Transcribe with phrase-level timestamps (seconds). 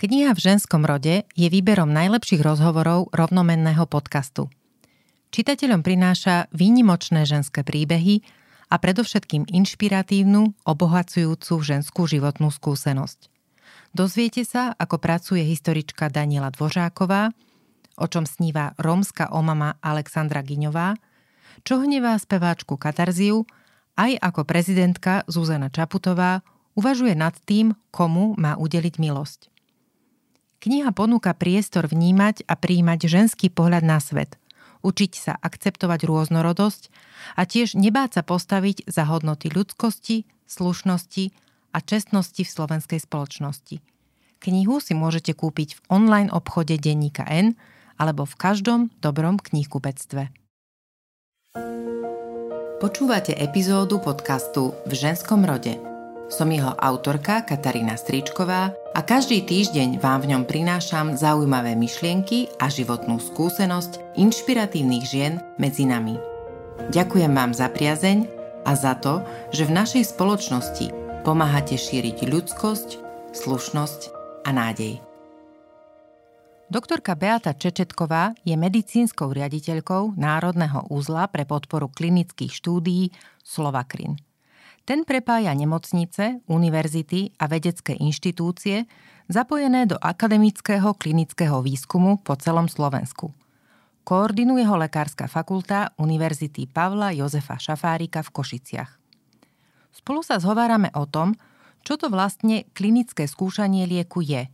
[0.00, 4.48] Kniha v ženskom rode je výberom najlepších rozhovorov rovnomenného podcastu.
[5.28, 8.24] Čitateľom prináša výnimočné ženské príbehy
[8.72, 13.28] a predovšetkým inšpiratívnu, obohacujúcu ženskú životnú skúsenosť.
[13.92, 17.36] Dozviete sa, ako pracuje historička Daniela Dvořáková,
[18.00, 20.96] o čom sníva rómska omama Alexandra Giňová,
[21.60, 23.44] čo hnevá speváčku Katarziu,
[24.00, 26.40] aj ako prezidentka Zuzana Čaputová
[26.72, 29.49] uvažuje nad tým, komu má udeliť milosť.
[30.60, 34.36] Kniha ponúka priestor vnímať a príjmať ženský pohľad na svet,
[34.84, 36.92] učiť sa akceptovať rôznorodosť
[37.40, 41.32] a tiež nebáť sa postaviť za hodnoty ľudskosti, slušnosti
[41.72, 43.80] a čestnosti v slovenskej spoločnosti.
[44.40, 47.56] Knihu si môžete kúpiť v online obchode Denníka N
[47.96, 50.28] alebo v každom dobrom knihkupectve.
[52.80, 55.80] Počúvate epizódu podcastu V ženskom rode–
[56.30, 62.70] som jeho autorka Katarína Stričková a každý týždeň vám v ňom prinášam zaujímavé myšlienky a
[62.70, 66.14] životnú skúsenosť inšpiratívnych žien medzi nami.
[66.94, 68.30] Ďakujem vám za priazeň
[68.62, 70.94] a za to, že v našej spoločnosti
[71.26, 72.88] pomáhate šíriť ľudskosť,
[73.34, 74.00] slušnosť
[74.46, 75.02] a nádej.
[76.70, 83.10] Doktorka Beata Čečetková je medicínskou riaditeľkou Národného úzla pre podporu klinických štúdií
[83.42, 84.14] Slovakrin–
[84.84, 88.88] ten prepája nemocnice, univerzity a vedecké inštitúcie
[89.30, 93.30] zapojené do akademického klinického výskumu po celom Slovensku.
[94.02, 98.90] Koordinuje ho Lekárska fakulta Univerzity Pavla Jozefa Šafárika v Košiciach.
[99.94, 101.38] Spolu sa zhovárame o tom,
[101.86, 104.50] čo to vlastne klinické skúšanie lieku je,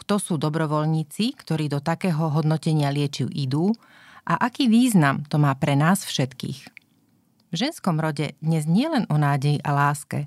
[0.00, 3.76] kto sú dobrovoľníci, ktorí do takého hodnotenia liečiv idú
[4.24, 6.73] a aký význam to má pre nás všetkých.
[7.54, 10.26] V ženskom rode dnes nie len o nádeji a láske,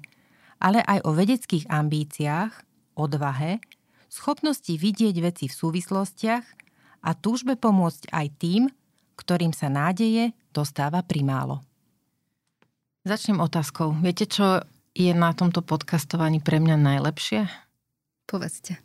[0.63, 2.55] ale aj o vedeckých ambíciách,
[2.95, 3.59] odvahe,
[4.07, 6.45] schopnosti vidieť veci v súvislostiach
[7.03, 8.71] a túžbe pomôcť aj tým,
[9.19, 11.59] ktorým sa nádeje dostáva primálo.
[13.03, 13.91] Začnem otázkou.
[13.99, 14.63] Viete, čo
[14.95, 17.43] je na tomto podcastovaní pre mňa najlepšie?
[18.23, 18.79] Povedzte.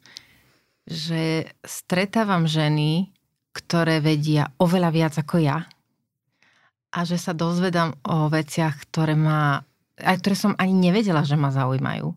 [0.90, 3.06] Že stretávam ženy,
[3.54, 5.62] ktoré vedia oveľa viac ako ja
[6.92, 9.64] a že sa dozvedám o veciach, ktoré ma,
[9.96, 12.12] aj ktoré som ani nevedela, že ma zaujímajú.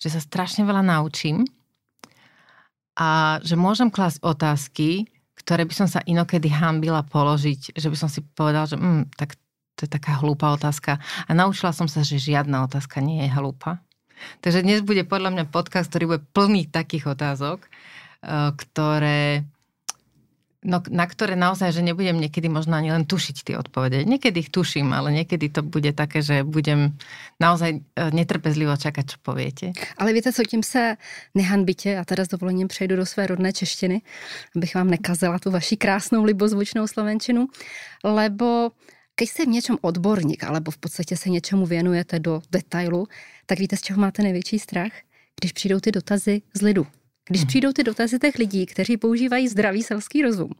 [0.00, 1.44] Že sa strašne veľa naučím
[2.96, 8.08] a že môžem klásť otázky, ktoré by som sa inokedy hambila položiť, že by som
[8.08, 9.36] si povedala, že mm, tak
[9.76, 11.00] to je taká hlúpa otázka.
[11.28, 13.80] A naučila som sa, že žiadna otázka nie je hlúpa.
[14.38, 19.44] Takže dnes bude podľa mňa podcast, ktorý bude plný takých otázok, eh, ktoré
[20.62, 24.06] No, na ktoré naozaj, že nebudem niekedy možno ani len tušiť tie odpovede.
[24.06, 26.94] Niekedy ich tuším, ale niekedy to bude také, že budem
[27.42, 27.80] naozaj e,
[28.14, 29.74] netrpezlivo čakať, čo poviete.
[29.98, 30.96] Ale víte co, tím se
[31.34, 34.02] nehanbitě, a teda s dovolením přejdu do své rodné češtiny,
[34.56, 37.46] abych vám nekazila tu vaši krásnou libozvučnou slovenčinu,
[38.04, 38.70] lebo
[39.16, 43.06] když jste v něčem odborník, alebo v podstatě se něčemu věnujete do detailu,
[43.46, 44.92] tak víte, z čeho máte největší strach?
[45.40, 46.86] Když přijdou ty dotazy z lidu,
[47.28, 47.48] když hmm.
[47.48, 50.50] přijdou ty dotazy těch lidí, kteří používají zdravý selský rozum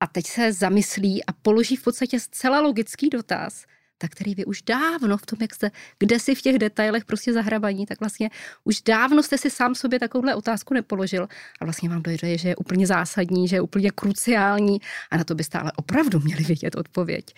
[0.00, 3.64] a teď se zamyslí a položí v podstatě zcela logický dotaz,
[3.98, 7.32] tak který vy už dávno v tom, jak jste, kde si v těch detailech prostě
[7.32, 8.30] zahrabaní, tak vlastně
[8.64, 11.28] už dávno jste si sám sobě takovouhle otázku nepoložil
[11.60, 14.80] a vlastně vám dojde, že je úplně zásadní, že je úplně kruciální
[15.10, 17.34] a na to byste ale opravdu měli vědět odpověď.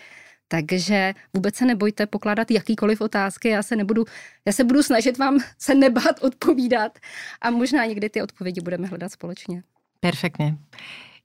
[0.52, 4.04] Takže vůbec se nebojte pokládat jakýkoliv otázky, já se nebudu,
[4.44, 6.98] já se budu snažit vám se nebát odpovídat
[7.40, 9.62] a možná někdy ty odpovědi budeme hledat společně.
[10.00, 10.58] Perfektně.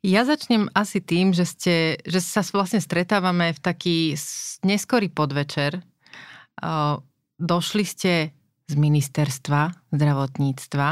[0.05, 3.97] Ja začnem asi tým, že, ste, že sa vlastne stretávame v taký
[4.63, 5.81] neskorý podvečer.
[7.41, 8.11] Došli ste
[8.69, 10.87] z ministerstva zdravotníctva.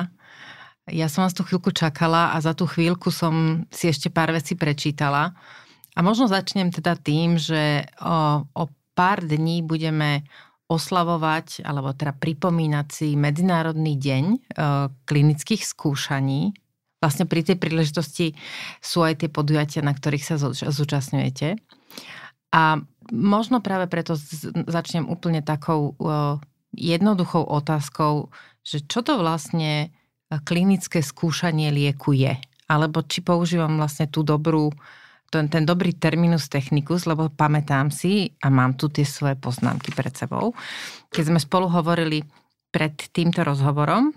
[0.92, 4.58] Ja som vás tu chvíľku čakala a za tú chvíľku som si ešte pár vecí
[4.58, 5.38] prečítala.
[5.96, 8.64] A možno začnem teda tým, že o, o
[8.96, 10.28] pár dní budeme
[10.68, 14.38] oslavovať, alebo teda pripomínať si Medzinárodný deň o,
[15.08, 16.52] klinických skúšaní.
[17.00, 18.36] Vlastne pri tej príležitosti
[18.84, 21.60] sú aj tie podujatia, na ktorých sa zúčastňujete.
[22.56, 22.82] A
[23.14, 24.18] možno práve preto
[24.68, 26.40] začnem úplne takou o,
[26.76, 28.36] jednoduchou otázkou,
[28.66, 29.96] že čo to vlastne
[30.44, 32.36] klinické skúšanie lieku je?
[32.66, 34.74] Alebo či používam vlastne tú dobrú
[35.36, 40.16] ten, ten dobrý terminus technicus, lebo pamätám si a mám tu tie svoje poznámky pred
[40.16, 40.56] sebou.
[41.12, 42.24] Keď sme spolu hovorili
[42.72, 44.16] pred týmto rozhovorom,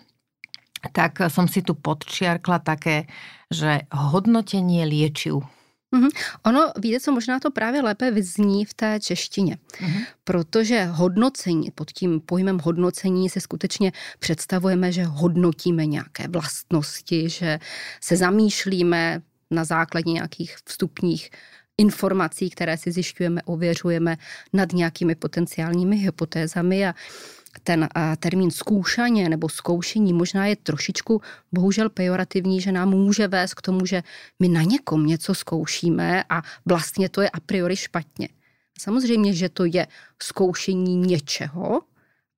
[0.94, 3.10] tak som si tu podčiarkla také,
[3.50, 5.42] že hodnotenie liečiv.
[5.88, 6.10] Mm-hmm.
[6.46, 10.04] Ono, víte co, možná to právě lépe vyzní v té češtině, mm-hmm.
[10.24, 17.58] protože hodnocení, pod tím pojmem hodnocení se skutečně představujeme, že hodnotíme nějaké vlastnosti, že
[18.00, 21.30] se zamýšlíme na základě nějakých vstupních
[21.78, 24.16] informací, které si zjišťujeme, ověřujeme
[24.52, 26.94] nad nějakými potenciálními hypotézami a
[27.62, 31.22] ten termín zkoušaně nebo zkoušení možná je trošičku
[31.52, 34.02] bohužel pejorativní, že nám může vést k tomu, že
[34.40, 38.28] my na někom něco zkoušíme a vlastně to je a priori špatně.
[38.80, 39.86] Samozřejmě, že to je
[40.22, 41.80] zkoušení něčeho,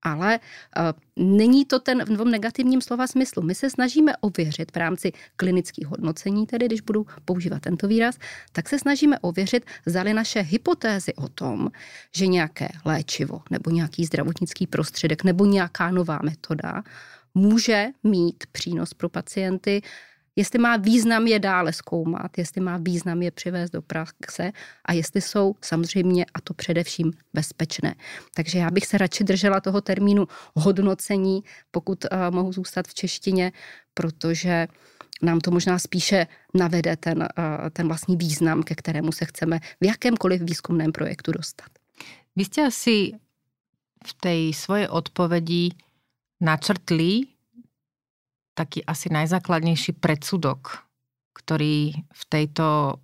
[0.03, 0.41] ale
[0.79, 3.43] uh, není to ten v negativním slova smyslu.
[3.43, 8.19] My se snažíme ověřit v rámci klinických hodnocení, tedy když budu používat tento výraz,
[8.53, 11.71] tak se snažíme ověřit, zali naše hypotézy o tom,
[12.17, 16.83] že nějaké léčivo nebo nějaký zdravotnický prostředek nebo nějaká nová metoda
[17.35, 19.83] může mít přínos pro pacienty,
[20.37, 24.53] jestli má význam je dále zkoumat, jestli má význam je přivést do praxe
[24.85, 27.95] a jestli jsou samozřejmě a to především bezpečné.
[28.35, 33.53] Takže já bych se radši držela toho termínu hodnocení, pokud uh, mohu zůstat v češtině,
[33.95, 34.67] protože
[35.23, 39.87] nám to možná spíše navede ten, uh, ten vlastní význam, ke kterému se chceme v
[39.87, 41.69] jakémkoliv výzkumném projektu dostat.
[42.37, 43.13] Vy jste asi
[44.07, 45.71] v té svoje odpovědi
[46.41, 47.21] načrtli
[48.61, 50.85] taký asi najzákladnejší predsudok,
[51.33, 53.01] ktorý v, tejto,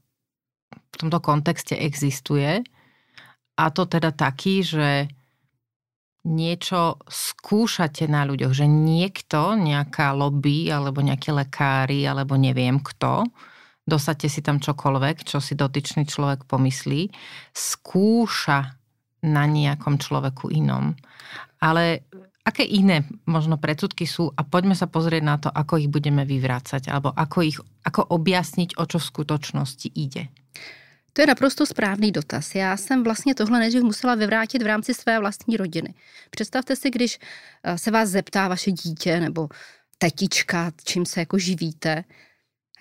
[0.69, 2.61] v tomto kontexte existuje.
[3.56, 5.08] A to teda taký, že
[6.26, 13.25] niečo skúšate na ľuďoch, že niekto, nejaká lobby, alebo nejakí lekári, alebo neviem kto,
[13.87, 17.09] dosadte si tam čokoľvek, čo si dotyčný človek pomyslí,
[17.55, 18.75] skúša
[19.23, 20.99] na nejakom človeku inom.
[21.62, 22.05] Ale
[22.46, 26.87] Aké iné možno predsudky sú a poďme sa pozrieť na to, ako ich budeme vyvrácať
[26.87, 30.31] alebo ako, ich, ako objasniť, o čo v skutočnosti ide.
[31.12, 32.54] To je naprosto správný dotaz.
[32.54, 35.94] Já jsem vlastně tohle nejdřív musela vyvrátit v rámci své vlastní rodiny.
[36.31, 37.19] Představte si, když
[37.64, 39.49] eh, se vás zeptá vaše dítě nebo
[39.99, 42.04] tetička, čím se jako živíte,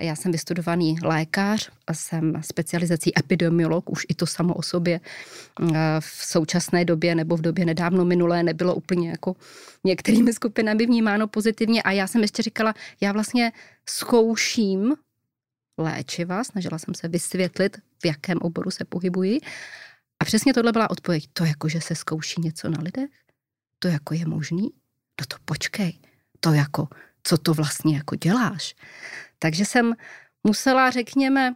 [0.04, 5.66] já jsem vystudovaný lékař jsem specializací epidemiolog, už i to samo o sobě eh,
[6.00, 9.36] v současné době nebo v době nedávno minulé nebylo úplně jako
[9.84, 13.52] některými skupinami vnímáno pozitivně a já jsem ještě říkala, já vlastně
[13.90, 14.96] zkouším
[15.78, 19.40] léčiva, snažila jsem se vysvětlit, v jakém oboru se pohybuji
[20.20, 21.30] a přesně tohle byla odpověď.
[21.34, 23.10] To jako, že se zkouší něco na lidech?
[23.80, 24.70] To jako je možný?
[25.20, 26.00] No to počkej,
[26.40, 26.88] to jako,
[27.26, 28.76] co to vlastně jako děláš?
[29.40, 29.94] Takže jsem
[30.44, 31.56] musela, řekněme,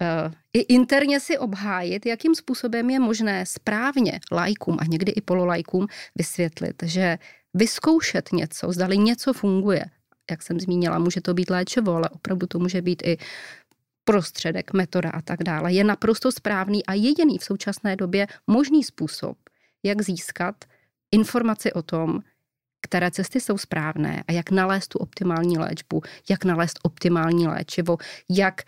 [0.00, 5.86] eh, i interně si obhájit, jakým způsobem je možné správně lajkům a někdy i pololajkům
[6.14, 7.18] vysvětlit, že
[7.54, 9.84] vyzkoušet něco, zdali něco funguje,
[10.30, 13.18] jak jsem zmínila, může to být léčivo, ale opravdu to může být i
[14.04, 19.38] prostředek, metoda a tak dále, je naprosto správný a jediný v současné době možný způsob,
[19.82, 20.64] jak získat
[21.12, 22.20] informaci o tom,
[22.82, 27.96] které cesty jsou správné a jak nalézt tu optimální léčbu, jak nalézt optimální léčivo,
[28.30, 28.62] jak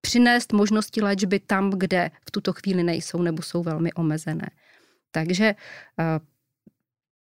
[0.00, 4.50] přinést možnosti léčby tam, kde v tuto chvíli nejsou nebo jsou velmi omezené.
[5.10, 6.20] Takže eh,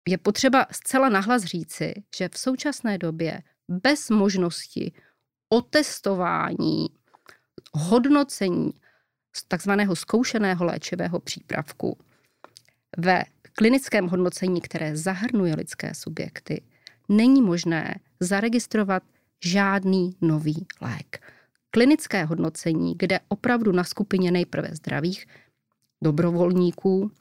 [0.08, 4.92] je potřeba zcela nahlas říci, že v současné době bez možnosti
[5.50, 6.88] otestování,
[7.74, 8.72] hodnocení
[9.48, 11.98] takzvaného zkoušeného léčivého přípravku
[12.98, 13.24] ve
[13.56, 16.62] klinickém hodnocení, které zahrnuje lidské subjekty,
[17.10, 19.04] není možné zaregistrovat
[19.44, 21.20] žádný nový lék.
[21.72, 25.26] Klinické hodnocení, kde opravdu na skupině nejprve zdravých
[26.04, 27.12] dobrovolníků,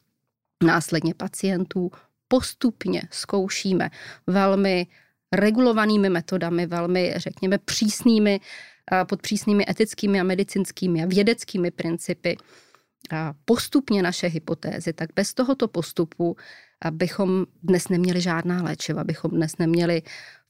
[0.65, 1.91] následně pacientů,
[2.29, 3.91] postupně zkoušíme
[4.27, 4.87] velmi
[5.33, 8.41] regulovanými metodami, velmi, řekněme, přísnými,
[8.93, 12.37] eh, pod přísnými etickými a medicínskými a vědeckými principy
[13.45, 16.37] postupně naše hypotézy, tak bez tohoto postupu
[16.91, 20.03] bychom dnes neměli žádná léčiva, bychom dnes neměli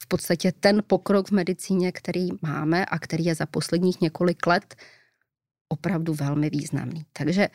[0.02, 4.74] v podstatě ten pokrok v medicíně, který máme a který je za posledních několik let
[5.68, 7.06] opravdu velmi významný.
[7.12, 7.48] Takže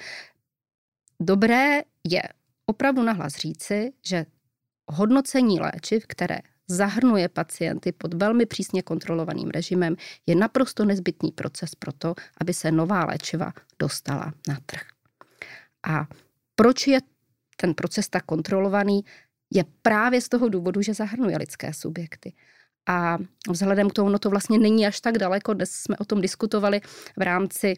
[1.19, 2.21] dobré je
[2.65, 4.25] opravdu nahlas říci, že
[4.87, 6.37] hodnocení léčiv, které
[6.69, 9.95] zahrnuje pacienty pod velmi přísně kontrolovaným režimem,
[10.25, 14.81] je naprosto nezbytný proces pro to, aby se nová léčiva dostala na trh.
[15.87, 16.07] A
[16.55, 16.99] proč je
[17.55, 19.01] ten proces tak kontrolovaný,
[19.53, 22.33] je právě z toho důvodu, že zahrnuje lidské subjekty.
[22.87, 23.17] A
[23.49, 26.81] vzhledem k tomu, no to vlastně není až tak daleko, dnes jsme o tom diskutovali
[27.17, 27.75] v rámci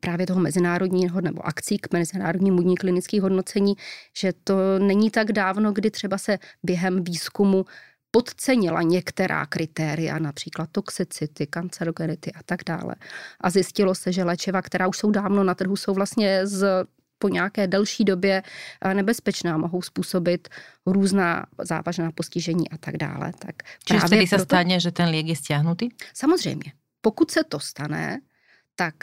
[0.00, 3.74] právě toho mezinárodního nebo akcí k mezinárodnímu dní klinických hodnocení,
[4.16, 7.64] že to není tak dávno, kdy třeba se během výzkumu
[8.14, 12.94] podcenila některá kritéria, například toxicity, kancerogenity a tak dále.
[13.40, 16.86] A zjistilo se, že léčiva, která už jsou dávno na trhu, jsou vlastně z
[17.18, 18.42] po nějaké delší době
[18.80, 20.48] eh, nebezpečná, mohou způsobit
[20.86, 23.32] různá závažná postižení a tak dále.
[23.38, 23.54] Tak
[23.84, 25.88] Čiže vtedy se stane, že ten liek je stiahnutý?
[26.14, 26.72] Samozřejmě.
[27.00, 28.20] Pokud se to stane,
[28.74, 28.94] tak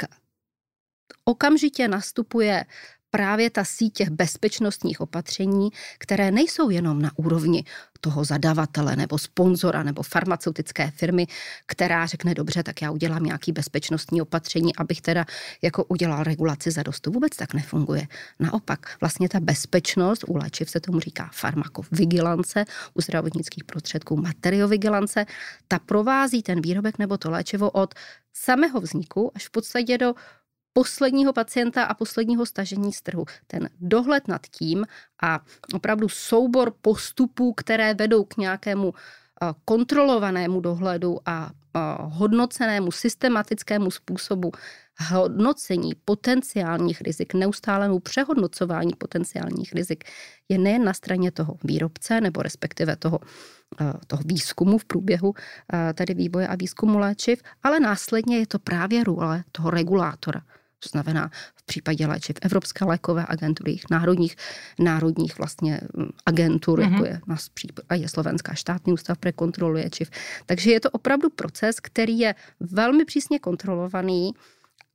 [1.26, 2.66] okamžitě nastupuje
[3.12, 7.64] právě ta síť těch bezpečnostních opatření, které nejsou jenom na úrovni
[8.02, 11.28] toho zadavatele nebo sponzora nebo farmaceutické firmy,
[11.66, 15.26] která řekne dobře, tak já udělám nějaký bezpečnostní opatření, abych teda
[15.62, 17.12] jako udělal regulaci za dostu.
[17.12, 18.08] Vůbec tak nefunguje.
[18.40, 25.26] Naopak, vlastně ta bezpečnost, u léčiv se tomu říká farmakovigilance, u zdravotnických prostředků materiovigilance,
[25.68, 27.94] ta provází ten výrobek nebo to léčivo od
[28.34, 30.14] samého vzniku až v podstatě do
[30.74, 33.26] posledního pacienta a posledního stažení z trhu.
[33.48, 34.86] Ten dohled nad tím
[35.24, 35.40] a
[35.74, 44.52] opravdu soubor postupů, které vedou k nějakému eh, kontrolovanému dohledu a eh, hodnocenému systematickému způsobu
[45.10, 50.04] hodnocení potenciálních rizik, neustálému přehodnocování potenciálních rizik
[50.50, 53.20] je nejen na straně toho výrobce nebo respektive toho,
[53.82, 55.34] eh, toho výzkumu v průběhu
[55.94, 60.42] tedy vývoje a výzkumu léčiv, ale následně je to právě role toho regulátora.
[60.84, 64.36] To znamená v případě léčiv Evropské lékové agentury, národních,
[64.80, 66.92] národních vlastně mm, agentur, mm-hmm.
[66.92, 67.50] jako je nás
[67.90, 70.10] a je Slovenská štátní ústav pre kontrolu léčiv.
[70.46, 74.32] Takže je to opravdu proces, který je velmi přísně kontrolovaný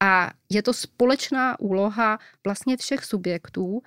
[0.01, 3.83] a je to společná úloha vlastně všech subjektů,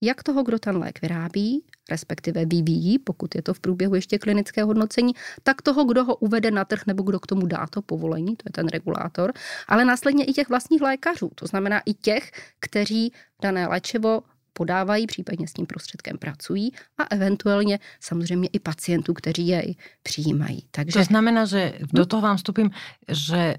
[0.00, 4.66] jak toho, kdo ten lék vyrábí, respektive vyvíjí, pokud je to v průběhu ještě klinického
[4.66, 8.36] hodnocení, tak toho, kdo ho uvede na trh nebo kdo k tomu dá to povolení,
[8.36, 9.32] to je ten regulátor,
[9.68, 12.30] ale následně i těch vlastních lékařů, to znamená i těch,
[12.60, 19.46] kteří dané léčivo podávají, případně s tím prostředkem pracují a eventuálně samozřejmě i pacientů, kteří
[19.46, 20.64] jej přijímají.
[20.70, 20.98] Takže...
[20.98, 22.70] To znamená, že do toho vám vstupím,
[23.08, 23.54] že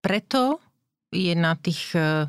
[0.00, 0.56] preto
[1.12, 2.26] je na těch eh,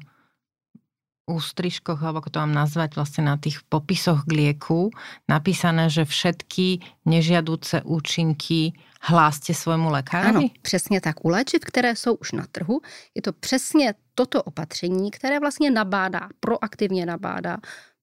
[1.27, 4.89] ústrižkoch, alebo ako to mám nazvať, vlastne na tých popisoch k lieku
[5.27, 10.27] napísané, že všetky nežiaduce účinky hláste svojmu lékaři?
[10.27, 11.25] Ano, přesně tak.
[11.25, 12.81] U léčiv, které jsou už na trhu,
[13.15, 17.57] je to přesně toto opatření, které vlastně nabádá, proaktivně nabádá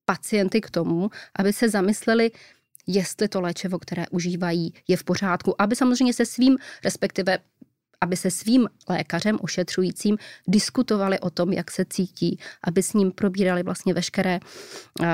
[0.05, 2.31] pacienty k tomu, aby se zamysleli,
[2.87, 7.39] jestli to léčivo, které užívají, je v pořádku, aby samozřejmě se svým, respektive
[8.05, 10.17] aby se svým lékařem ošetřujícím
[10.49, 14.41] diskutovali o tom, jak se cítí, aby s ním probírali vlastně veškeré
[15.01, 15.07] uh,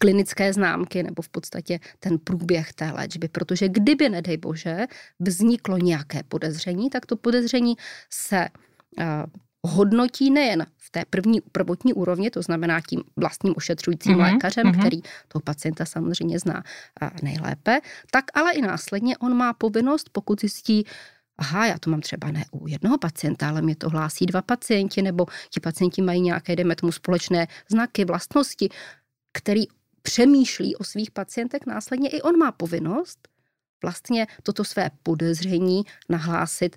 [0.00, 3.28] klinické známky nebo v podstatě ten průběh té léčby.
[3.28, 4.86] Protože kdyby, nedej bože,
[5.20, 7.74] vzniklo nějaké podezření, tak to podezření
[8.10, 8.48] se
[8.98, 9.06] uh,
[9.62, 14.78] hodnotí nejen v té první prvotní úrovni, to znamená tím vlastním ošetřujícím mm-hmm, lékařem, mm-hmm.
[14.78, 16.62] který toho pacienta samozřejmě zná
[17.22, 17.80] nejlépe,
[18.10, 20.84] tak ale i následně on má povinnost, pokud zjistí
[21.38, 25.02] aha, já to mám třeba ne u jednoho pacienta, ale mě to hlásí dva pacienti,
[25.02, 28.68] nebo ti pacienti mají nějaké, dejme tomu, společné znaky, vlastnosti,
[29.32, 29.64] který
[30.02, 33.28] přemýšlí o svých pacientech, následně i on má povinnost
[33.82, 36.76] vlastně toto své podezření nahlásit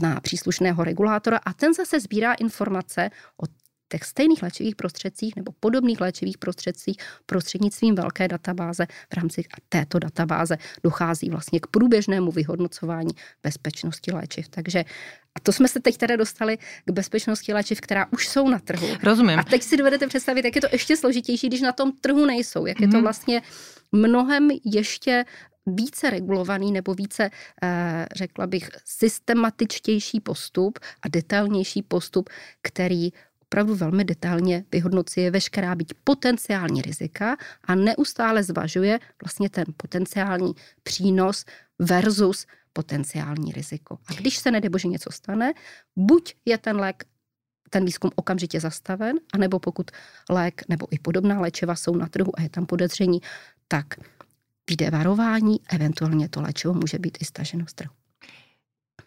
[0.00, 3.10] na příslušného regulátora a ten zase sbírá informace
[3.42, 8.86] o těch stejných léčivých prostředcích nebo podobných léčivých prostředcích prostřednictvím velké databáze.
[8.86, 14.48] V rámci této databáze dochází vlastně k průběžnému vyhodnocování bezpečnosti léčiv.
[14.48, 14.84] Takže
[15.36, 18.88] a to jsme se teď teda dostali k bezpečnosti léčiv, která už jsou na trhu.
[19.02, 19.38] Rozumím.
[19.38, 22.66] A teď si dovedete představit, jak je to ještě složitější, když na tom trhu nejsou.
[22.66, 23.02] Jak je to mhm.
[23.02, 23.42] vlastně
[23.92, 25.24] mnohem ještě
[25.66, 27.30] více regulovaný nebo více,
[27.62, 32.30] eh, řekla bych, systematičtější postup a detailnější postup,
[32.62, 33.10] který
[33.48, 41.44] opravdu velmi detailně vyhodnocuje veškerá být potenciální rizika a neustále zvažuje vlastně ten potenciální přínos
[41.78, 43.98] versus potenciální riziko.
[44.08, 45.52] A když se nedebože něco stane,
[45.96, 47.04] buď je ten lék
[47.70, 49.90] ten výzkum okamžitě zastaven, anebo pokud
[50.30, 53.20] lék nebo i podobná léčiva jsou na trhu a je tam podezření,
[53.68, 53.86] tak
[54.68, 57.94] vyjde varování, eventuálně to léčivo může být i staženo z trhu.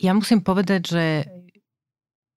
[0.01, 1.25] Já musím povedať, že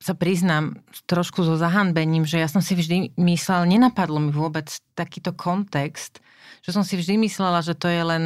[0.03, 4.67] sa priznám trošku so zahanbením, že ja som si vždy myslel, nenapadlo mi vôbec
[4.99, 6.19] takýto kontext,
[6.67, 8.25] že som si vždy myslela, že to je len,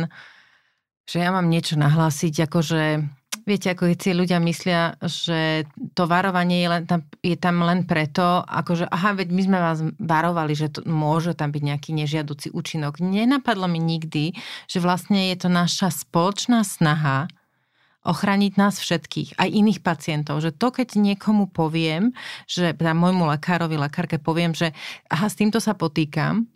[1.04, 2.82] že ja mám niečo nahlásiť, akože
[3.46, 8.42] viete, ako si ľudia myslia, že to varovanie je, len tam, je tam len preto,
[8.42, 12.98] akože aha, veď my sme vás varovali, že to, môže tam byť nejaký nežiaducí účinok.
[12.98, 14.34] Nenapadlo mi nikdy,
[14.66, 17.30] že vlastne je to naša spoločná snaha
[18.06, 20.38] ochraniť nás všetkých, aj iných pacientov.
[20.40, 22.14] Že to, keď niekomu poviem,
[22.46, 24.70] že môjmu lekárovi, lekárke poviem, že
[25.10, 26.46] aha, s týmto sa potýkam,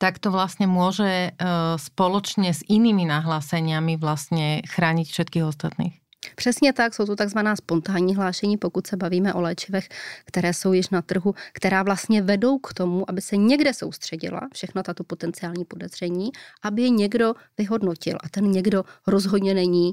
[0.00, 1.36] tak to vlastne môže
[1.76, 6.00] spoločne s inými nahláseniami vlastne chrániť všetkých ostatných.
[6.36, 9.88] Přesně tak, jsou to takzvaná spontánní hlášení, pokud se bavíme o léčivech,
[10.24, 14.82] které jsou již na trhu, která vlastně vedou k tomu, aby se někde soustředila všechno
[14.82, 16.30] tato potenciální podezření,
[16.62, 18.18] aby je někdo vyhodnotil.
[18.24, 19.92] A ten někdo rozhodně není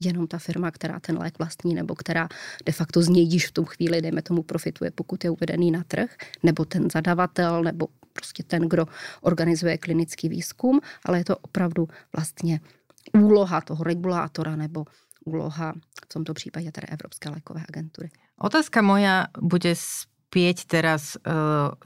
[0.00, 2.28] jenom ta firma, která ten lék vlastní, nebo která
[2.64, 5.84] de facto z něj již v tom chvíli, dejme tomu, profituje, pokud je uvedený na
[5.84, 8.86] trh, nebo ten zadavatel, nebo prostě ten, kdo
[9.20, 12.60] organizuje klinický výzkum, ale je to opravdu vlastně
[13.12, 14.84] úloha toho regulátora nebo
[15.24, 15.72] úloha
[16.04, 18.10] v tomto případě tedy Evropské lékové agentury.
[18.38, 19.74] Otázka moja bude
[20.28, 21.24] spieť teraz e,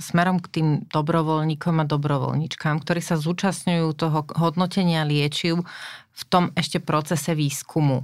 [0.02, 5.62] smerom k tým dobrovoľníkom a dobrovoľničkám, ktorí sa zúčastňujú toho hodnotenia liečiv
[6.10, 8.02] v tom ešte procese výskumu.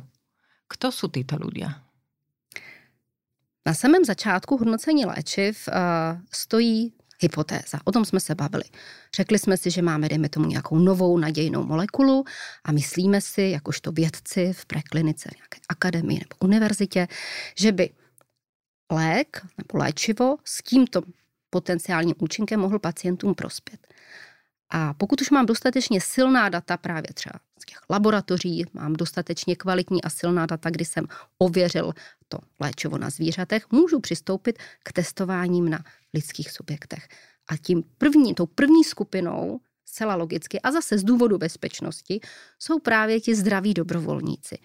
[0.71, 1.83] Kto sú títo ľudia?
[3.67, 5.75] Na samém začátku hodnocení léčiv uh,
[6.31, 7.83] stojí hypotéza.
[7.85, 8.65] O tom jsme se bavili.
[9.17, 12.25] Řekli jsme si, že máme, dejme tomu, nějakou novou nadějnou molekulu
[12.65, 17.09] a myslíme si, jakožto vědci v preklinice, nějaké akademii nebo univerzitě,
[17.59, 17.91] že by
[18.91, 21.03] lék nebo léčivo s tímto
[21.51, 23.87] potenciálním účinkem mohl pacientům prospět.
[24.71, 30.05] A pokud už mám dostatečně silná data právě třeba z těch laboratoří, mám dostatečně kvalitní
[30.05, 31.07] a silná data, kdy jsem
[31.39, 31.93] ověřil
[32.29, 37.09] to léčivo na zvířatech, můžu přistoupit k testováním na lidských subjektech.
[37.49, 42.21] A tím první, tou první skupinou, zcela logicky, a zase z důvodu bezpečnosti,
[42.59, 44.59] jsou právě ti zdraví dobrovolníci.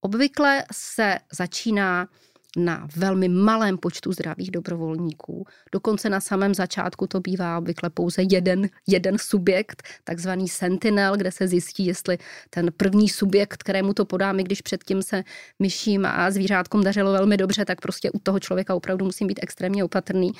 [0.00, 2.08] Obvykle se začíná
[2.56, 5.46] na velmi malém počtu zdravých dobrovolníků.
[5.72, 11.48] Dokonce na samém začátku to bývá obvykle pouze jeden, jeden subjekt, takzvaný sentinel, kde se
[11.48, 12.18] zjistí, jestli
[12.50, 15.24] ten první subjekt, kterému to podáme, když předtím se
[15.58, 19.84] myším a zvířátkům dařilo velmi dobře, tak prostě u toho člověka opravdu musím být extrémně
[19.84, 20.32] opatrný.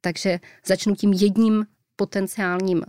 [0.00, 1.66] Takže začnu tím jedním
[1.96, 2.82] potenciálním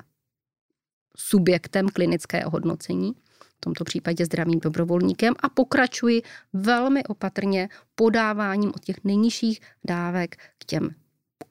[1.18, 3.14] subjektem klinického hodnocení
[3.58, 6.22] v tomto případě zdravým dobrovolníkem a pokračuji
[6.54, 10.90] velmi opatrně podáváním od těch nejnižších dávek k těm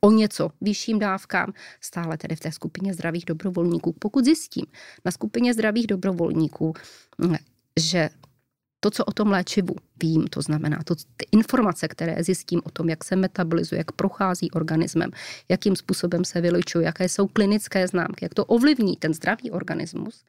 [0.00, 3.94] o něco vyšším dávkám, stále tedy v té skupině zdravých dobrovolníků.
[3.98, 4.64] Pokud zjistím
[5.04, 6.72] na skupině zdravých dobrovolníků,
[7.80, 8.10] že
[8.80, 12.88] to, co o tom léčivu vím, to znamená to, ty informace, které zjistím o tom,
[12.88, 15.10] jak se metabolizuje, jak prochází organismem,
[15.48, 20.24] jakým způsobem se vylučuje, jaké jsou klinické známky, jak to ovlivní ten zdravý organismus,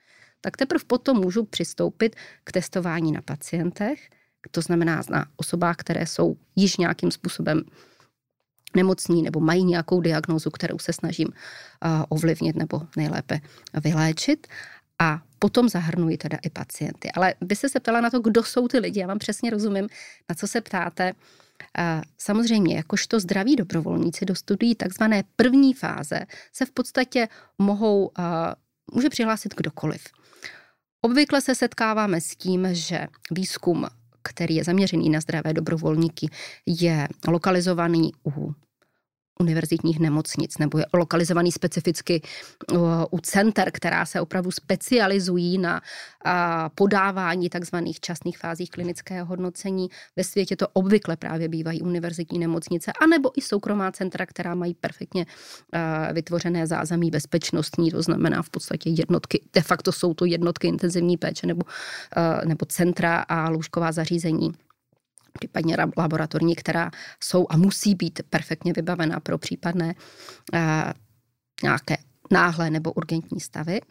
[0.45, 4.09] tak teprve potom můžu přistoupit k testování na pacientech,
[4.51, 7.61] to znamená na osobách, které jsou již nějakým způsobem
[8.75, 11.27] nemocní nebo mají nějakou diagnózu, kterou se snažím
[12.09, 13.39] ovlivnit nebo nejlépe
[13.83, 14.47] vyléčit.
[14.99, 17.11] A potom zahrnuji teda i pacienty.
[17.11, 18.99] Ale vy jste se ptala na to, kdo jsou ty lidi.
[18.99, 19.87] Já vám přesně rozumím,
[20.29, 21.13] na co se ptáte.
[22.17, 26.19] Samozřejmě, jakožto zdraví dobrovolníci dostudují takzvané první fáze,
[26.53, 27.27] se v podstatě
[27.57, 28.11] mohou,
[28.93, 30.03] může přihlásit kdokoliv.
[31.05, 33.87] Obvykle se setkáváme s tím, že výzkum,
[34.23, 36.29] který je zaměřený na zdravé dobrovolníky,
[36.65, 38.53] je lokalizovaný u
[39.39, 42.21] univerzitních nemocnic nebo je lokalizovaný specificky
[43.11, 45.81] u center, která se opravdu specializují na
[46.75, 49.87] podávání takzvaných časných fázích klinického hodnocení.
[50.15, 55.25] Ve světě to obvykle právě bývají univerzitní nemocnice, anebo i soukromá centra, která mají perfektně
[56.13, 61.47] vytvořené zázemí bezpečnostní, to znamená v podstatě jednotky, de facto jsou to jednotky intenzivní péče
[61.47, 61.61] nebo,
[62.45, 64.51] nebo centra a lůžková zařízení
[65.39, 66.91] případně laboratorní, která
[67.23, 69.95] jsou a musí být perfektně vybavená pro případné
[70.53, 70.59] uh,
[71.63, 71.97] nějaké
[72.31, 73.81] náhle nebo urgentní stavy.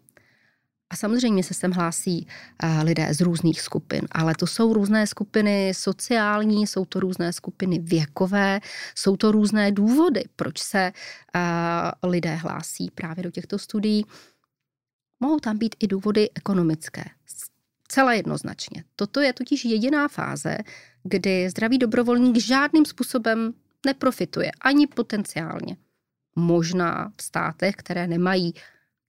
[0.90, 2.26] A samozřejmě se sem hlásí
[2.62, 7.78] uh, lidé z různých skupin, ale to jsou různé skupiny sociální, jsou to různé skupiny
[7.78, 8.60] věkové,
[8.94, 14.06] jsou to různé důvody, proč se uh, lidé hlásí právě do těchto studií.
[15.20, 17.04] Mohou tam být i důvody ekonomické.
[17.88, 18.84] Celá jednoznačně.
[18.96, 20.58] Toto je totiž jediná fáze,
[21.04, 23.54] kdy zdravý dobrovolník žádným způsobem
[23.86, 25.76] neprofituje, ani potenciálně.
[26.36, 28.54] Možná v státech, které nemají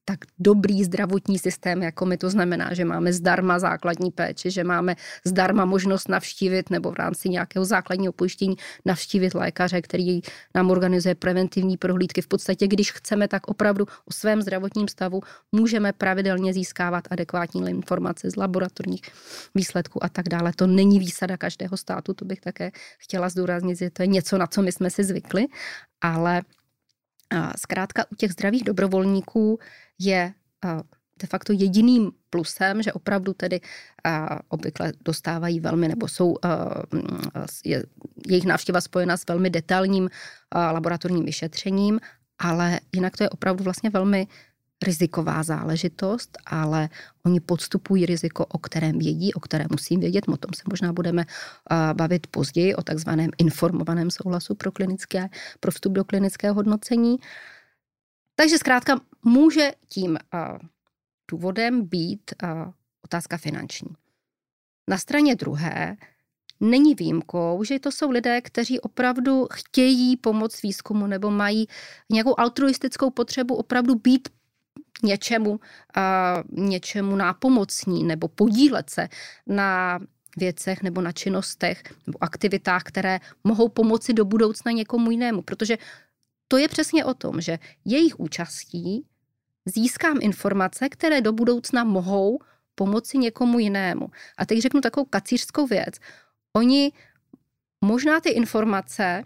[0.06, 4.96] tak dobrý zdravotní systém, jako my to znamená, že máme zdarma základní péči, že máme
[5.26, 10.22] zdarma možnost navštívit nebo v rámci nějakého základního pojištění navštívit lékaře, který
[10.56, 12.22] nám organizuje preventivní prohlídky.
[12.22, 18.32] V podstatě, když chceme, tak opravdu o svém zdravotním stavu můžeme pravidelně získávat adekvátní informace
[18.32, 19.02] z laboratorních
[19.56, 20.52] výsledků a tak dále.
[20.56, 24.48] To není výsada každého státu, to bych také chtěla zdůraznit, že to je něco, na
[24.48, 25.46] co my jsme si zvykli,
[26.02, 26.42] ale
[27.58, 29.60] zkrátka u těch zdravých dobrovolníků
[30.00, 30.34] je
[31.22, 33.62] de facto jediným plusem, že opravdu tedy
[34.50, 36.36] obvykle dostávají velmi, nebo jsou
[37.66, 37.84] je,
[38.28, 40.10] jejich návštěva spojena s velmi detailním
[40.56, 42.00] laboratorním vyšetřením,
[42.40, 44.28] ale jinak to je opravdu vlastně velmi
[44.86, 46.90] riziková záležitost, ale
[47.26, 50.28] oni podstupují riziko, o kterém vědí, o kterém musím vědět.
[50.28, 51.26] O tom se možná budeme
[51.94, 55.30] bavit později, o takzvaném informovaném souhlasu pro, klinické,
[55.60, 57.18] pro vstup do klinického hodnocení.
[58.36, 60.18] Takže zkrátka může tím
[61.32, 62.32] důvodem být
[63.02, 63.90] otázka finanční.
[64.90, 65.98] Na straně druhé
[66.60, 71.68] není výjimkou, že to jsou lidé, kteří opravdu chtějí pomoct výzkumu nebo mají
[72.12, 74.30] nějakou altruistickou potřebu opravdu být
[75.04, 75.60] něčemu,
[76.52, 79.10] něčemu nápomocní nebo podílet se
[79.48, 80.00] na
[80.38, 85.42] věcech nebo na činnostech nebo aktivitách, které mohou pomoci do budoucna někomu jinému.
[85.42, 85.78] Protože
[86.48, 89.06] to je přesně o tom, že jejich účastí
[89.66, 92.40] získám informace, které do budoucna mohou
[92.76, 94.08] pomoci někomu jinému.
[94.38, 95.96] A teď řeknu takovou kacířskou věc.
[96.54, 96.92] Oni
[97.82, 99.24] možná ty informace,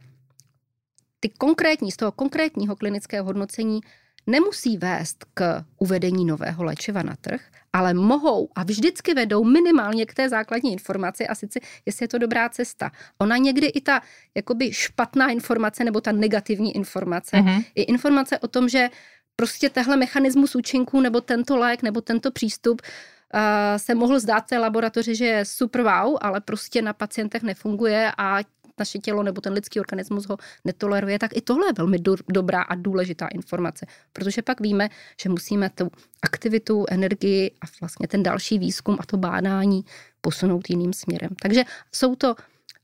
[1.20, 3.82] ty konkrétní, z toho konkrétního klinického hodnocení
[4.28, 7.42] nemusí vést k uvedení nového léčiva na trh,
[7.74, 12.18] ale mohou a vždycky vedou minimálně k té základní informaci a sice, jestli je to
[12.18, 12.92] dobrá cesta.
[13.18, 14.02] Ona někdy i ta
[14.36, 17.66] jakoby špatná informace nebo ta negativní informace, mm-hmm.
[17.76, 18.90] je informace o tom, že
[19.36, 23.40] prostě tehle mechanismus účinků nebo tento lék nebo tento přístup uh,
[23.78, 28.40] se mohl zdát té laboratoři, že je super wow, ale prostě na pacientech nefunguje a
[28.80, 32.62] naše tělo nebo ten lidský organismus ho netoleruje, tak i tohle je velmi do, dobrá
[32.62, 34.90] a důležitá informace, protože pak víme,
[35.22, 39.86] že musíme tu aktivitu, energii a vlastně ten další výzkum a to bádání
[40.22, 41.30] posunout jiným směrem.
[41.42, 42.36] Takže jsou to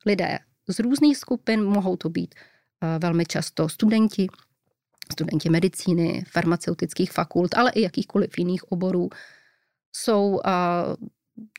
[0.05, 4.27] lidé z různých skupin, mohou to být uh, velmi často studenti,
[5.11, 9.09] studenti medicíny, farmaceutických fakult, ale i jakýchkoliv jiných oborů.
[9.95, 10.41] Jsou uh,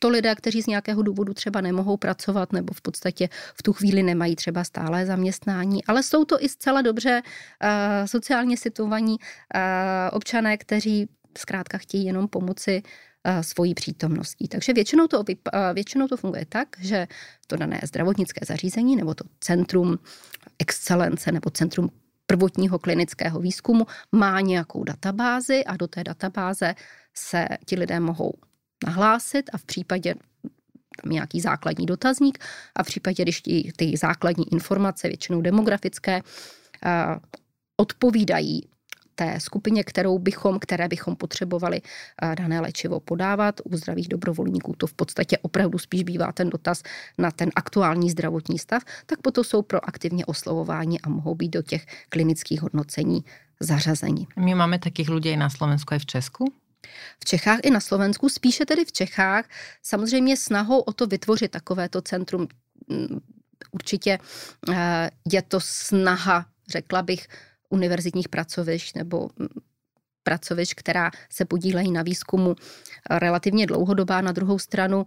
[0.01, 4.03] to lidé, kteří z nějakého důvodu třeba nemohou pracovat nebo v podstatě v tu chvíli
[4.03, 9.61] nemají třeba stále zaměstnání, ale jsou to i zcela dobře uh, sociálně situovaní uh,
[10.13, 11.09] občané, kteří
[11.39, 14.49] zkrátka chtějí jenom pomoci uh, svojí přítomností.
[14.49, 15.25] Takže většinou to,
[15.75, 17.07] většinou to funguje tak, že
[17.47, 19.99] to dané zdravotnické zařízení nebo to centrum
[20.59, 21.91] excelence nebo centrum
[22.27, 26.75] prvotního klinického výzkumu má nějakou databázi a do té databáze
[27.15, 28.33] se ti lidé mohou
[28.87, 30.15] nahlásit a v případě
[31.03, 32.39] tam nějaký základní dotazník
[32.77, 36.21] a v případě, když ty, ty základní informace, většinou demografické,
[37.77, 38.69] odpovídají
[39.15, 41.81] té skupině, kterou bychom, které bychom potřebovali
[42.39, 43.61] dané léčivo podávat.
[43.65, 46.83] U zdravých dobrovolníků to v podstatě opravdu spíš bývá ten dotaz
[47.19, 51.87] na ten aktuální zdravotní stav, tak potom jsou proaktivně oslovování a mohou být do těch
[52.09, 53.25] klinických hodnocení
[53.61, 54.27] zařazení.
[54.37, 56.53] My máme takých lidí na Slovensku i v Česku?
[57.21, 59.49] V Čechách i na Slovensku, spíše tedy v Čechách,
[59.83, 62.49] samozřejmě snahou o to vytvořit takovéto centrum.
[62.89, 63.21] Mm,
[63.73, 64.19] určitě
[64.73, 67.27] eh, je to snaha, řekla bych,
[67.69, 69.49] univerzitních pracovišť nebo mm,
[70.23, 74.21] pracovišť, která se podílejí na výzkumu eh, relativně dlouhodobá.
[74.21, 75.07] Na druhou stranu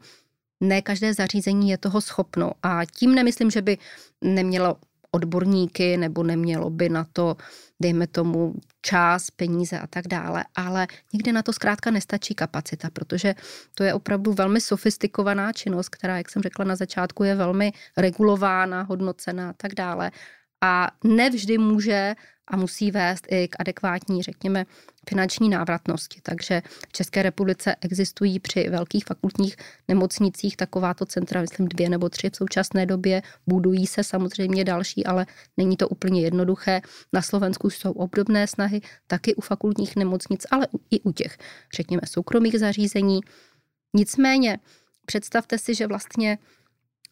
[0.60, 3.78] ne každé zařízení je toho schopno a tím nemyslím, že by
[4.22, 4.78] nemělo
[5.12, 7.38] odborníky nebo nemělo by na to,
[7.82, 13.36] dejme tomu, čas, peníze a tak dále, ale někde na to zkrátka nestačí kapacita, protože
[13.76, 18.82] to je opravdu velmi sofistikovaná činnost, která, jak jsem řekla na začátku, je velmi regulována,
[18.82, 20.12] hodnocená a tak dále.
[20.62, 22.16] A nevždy může
[22.48, 24.66] a musí vést i k adekvátní, řekněme,
[25.10, 26.20] finanční návratnosti.
[26.24, 29.56] Takže v České republice existují při velkých fakultních
[29.88, 33.22] nemocnicích takováto centra, myslím dvě nebo tři v současné době.
[33.48, 35.26] Budují se samozřejmě další, ale
[35.58, 36.82] není to úplně jednoduché.
[37.14, 41.38] Na Slovensku jsou obdobné snahy, taky u fakultních nemocnic, ale i u těch,
[41.76, 43.22] řekněme, soukromých zařízení.
[43.94, 44.60] Nicméně
[45.06, 46.38] představte si, že vlastně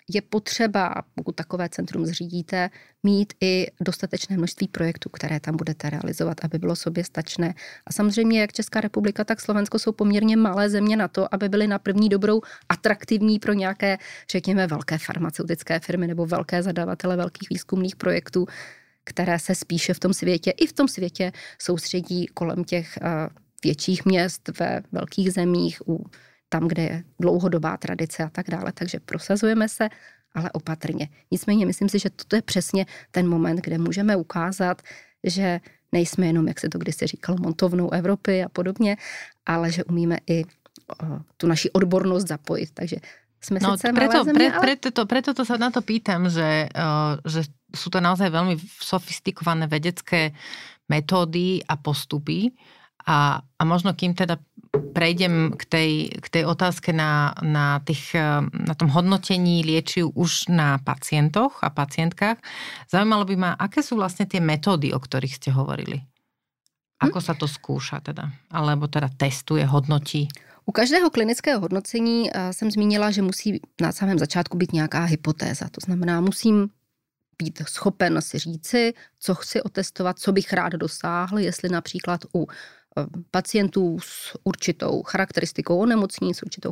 [0.10, 2.70] je potřeba, pokud takové centrum zřídíte,
[3.04, 7.54] mít i dostatečné množství projektů, které tam budete realizovat, aby bylo sobě stačné.
[7.86, 11.68] A samozřejmě, jak Česká republika, tak Slovensko jsou poměrně malé země na to, aby byly
[11.68, 13.98] na první dobrou atraktivní pro nějaké,
[14.32, 18.46] řekněme, velké farmaceutické firmy nebo velké zadavatele velkých výzkumných projektů,
[19.04, 23.30] které se spíše v tom světě, i v tom světě soustředí kolem těch eh,
[23.64, 26.06] větších měst ve velkých zemích, u
[26.50, 28.72] tam, kde je dlouhodobá tradice a tak dále.
[28.72, 29.90] Takže prosazujeme se,
[30.36, 31.10] ale opatrně.
[31.32, 34.82] Nicméně myslím si, že toto je přesně ten moment, kde můžeme ukázat,
[35.24, 35.60] že
[35.92, 38.98] nejsme jenom, jak se to kdysi říkalo, montovnou Evropy a podobně,
[39.46, 40.44] ale že umíme i
[41.38, 42.70] tu naši odbornost zapojit.
[42.74, 42.96] Takže
[43.42, 44.62] jsme no, sice preto, země, pre, ale...
[44.62, 48.58] preto, to, preto to sa na to pýtam, že, uh, že sú to naozaj veľmi
[48.82, 50.34] sofistikované vedecké
[50.90, 52.56] metódy a postupy
[53.06, 54.40] a, a možno kým teda
[54.80, 58.14] prejdem k tej, k tej otázke na, na, tých,
[58.52, 62.38] na tom hodnotení liečiv už na pacientoch a pacientkách.
[62.90, 66.02] Zaujímalo by ma, aké sú vlastne tie metódy, o ktorých ste hovorili?
[66.98, 68.34] Ako sa to skúša teda?
[68.50, 70.26] Alebo teda testuje, hodnotí?
[70.66, 75.70] U každého klinického hodnocení eh, jsem zmínila, že musí na samém začátku být nějaká hypotéza.
[75.70, 76.70] To znamená, musím
[77.38, 82.56] být schopen si říci, co chci otestovat, co bych rád dosáhl, jestli například u eh,
[83.32, 86.72] pacientů s určitou charakteristikou onemocnění, s určitou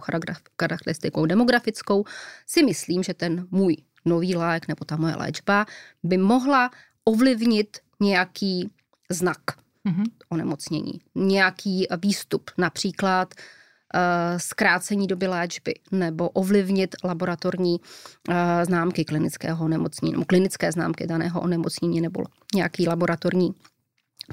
[0.59, 2.03] charakteristikou demografickou,
[2.47, 5.65] si myslím, že ten můj nový lék nebo ta moje léčba
[6.03, 6.71] by mohla
[7.05, 8.69] ovlivnit nějaký
[9.09, 9.39] znak
[9.85, 10.05] mm-hmm.
[10.29, 20.11] onemocnění, nějaký výstup, například uh, zkrácení doby léčby nebo ovlivnit laboratorní uh, známky klinického onemocnění
[20.11, 22.23] nebo klinické známky daného onemocnění nebo
[22.55, 23.51] nějaký laboratorní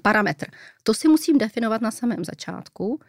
[0.03, 0.47] parametr.
[0.83, 3.01] To si musím definovat na samém začátku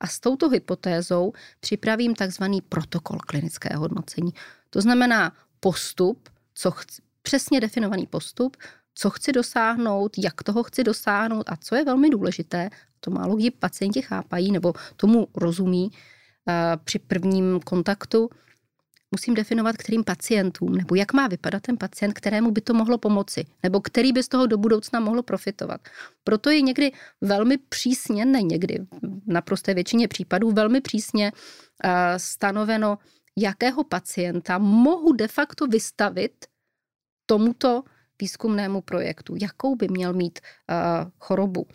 [0.00, 4.32] a s touto hypotézou připravím takzvaný protokol klinického hodnocení.
[4.70, 8.56] To znamená postup, co chci, přesně definovaný postup,
[8.94, 13.50] co chci dosáhnout, jak toho chci dosáhnout a co je velmi důležité, to málo kdy
[13.50, 18.30] pacienti chápají nebo tomu rozumí uh, při prvním kontaktu,
[19.12, 23.44] musím definovat, kterým pacientům, nebo jak má vypadat ten pacient, kterému by to mohlo pomoci,
[23.62, 25.80] nebo který by z toho do budoucna mohlo profitovat.
[26.24, 28.78] Proto je někdy velmi přísně, ne někdy,
[29.26, 32.98] naprosté většině případů, velmi přísně uh, stanoveno,
[33.38, 36.46] jakého pacienta mohu de facto vystavit
[37.26, 37.82] tomuto
[38.20, 41.68] výzkumnému projektu, jakou by měl mít uh, chorobu, uh,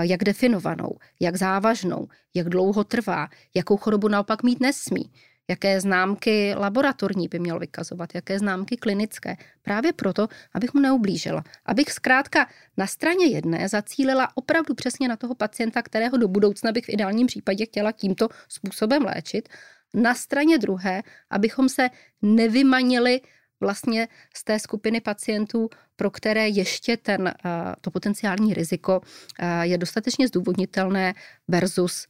[0.00, 5.12] jak definovanou, jak závažnou, jak dlouho trvá, jakou chorobu naopak mít nesmí,
[5.50, 9.36] jaké známky laboratorní by měl vykazovat, jaké známky klinické.
[9.62, 11.44] Právě proto, abych mu neublížila.
[11.66, 16.84] Abych zkrátka na straně jedné zacílila opravdu přesně na toho pacienta, kterého do budoucna bych
[16.84, 19.48] v ideálním případě chtěla tímto způsobem léčit.
[19.94, 21.88] Na straně druhé, abychom se
[22.22, 23.20] nevymanili
[23.60, 27.32] vlastně z té skupiny pacientů, pro které ještě ten, eh,
[27.80, 29.00] to potenciální riziko
[29.40, 31.14] eh, je dostatečně zdůvodnitelné
[31.48, 32.06] versus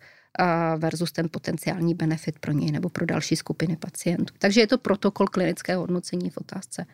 [0.77, 4.35] versus ten potenciální benefit pro něj nebo pro další skupiny pacientů.
[4.38, 6.87] Takže je to protokol klinického hodnocení v otázce,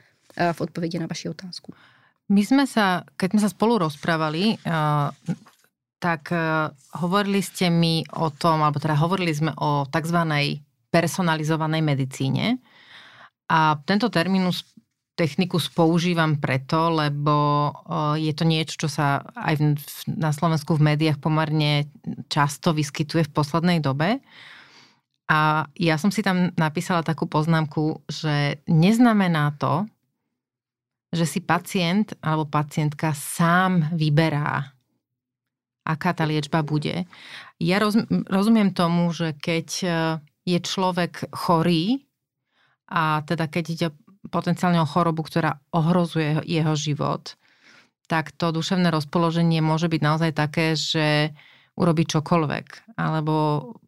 [0.53, 1.75] v odpovědi na vaši otázku.
[2.29, 2.81] My jsme se,
[3.17, 4.57] keď jsme se spolu rozprávali,
[5.99, 6.33] tak
[6.99, 10.59] hovorili ste mi o tom, alebo teda hovorili sme o takzvanej
[10.91, 12.59] personalizovanej medicíne.
[13.53, 14.65] A tento terminus
[15.13, 17.69] technikus používam preto, lebo
[18.17, 19.77] je to niečo, čo sa aj
[20.09, 21.93] na Slovensku v médiách pomerne
[22.33, 24.25] často vyskytuje v poslednej dobe.
[25.29, 29.89] A ja som si tam napísala takú poznámku, že neznamená to,
[31.13, 34.73] že si pacient alebo pacientka sám vyberá,
[35.85, 37.05] aká tá liečba bude.
[37.61, 37.77] Ja
[38.29, 39.89] rozumiem tomu, že keď e,
[40.49, 42.01] je človek chorý,
[42.93, 43.89] a teda keď ide
[44.31, 47.35] potenciálne o chorobu, ktorá ohrozuje jeho život,
[48.07, 51.33] tak to duševné rozpoloženie môže byť naozaj také, že
[51.75, 52.99] urobí čokoľvek.
[53.01, 53.35] Alebo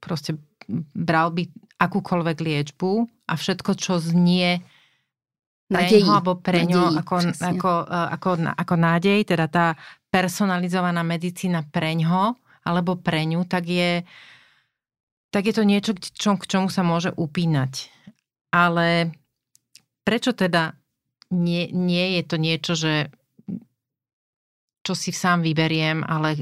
[0.01, 0.40] proste
[0.97, 1.44] bral by
[1.77, 2.90] akúkoľvek liečbu
[3.29, 4.64] a všetko, čo znie
[5.68, 9.66] pre ňo alebo pre ňo ako, ako, ako, ako nádej, teda tá
[10.12, 14.07] personalizovaná medicína pre ňo alebo pre ňu, tak je,
[15.29, 17.92] tak je to niečo, k, čom, k čomu sa môže upínať.
[18.55, 19.12] Ale
[20.05, 20.73] prečo teda
[21.31, 23.11] nie, nie je to niečo, že
[24.85, 26.37] čo si sám vyberiem, ale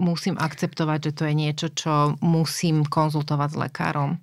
[0.00, 4.16] musím akceptovat, že to je něco, čo musím konzultovat s lékarom?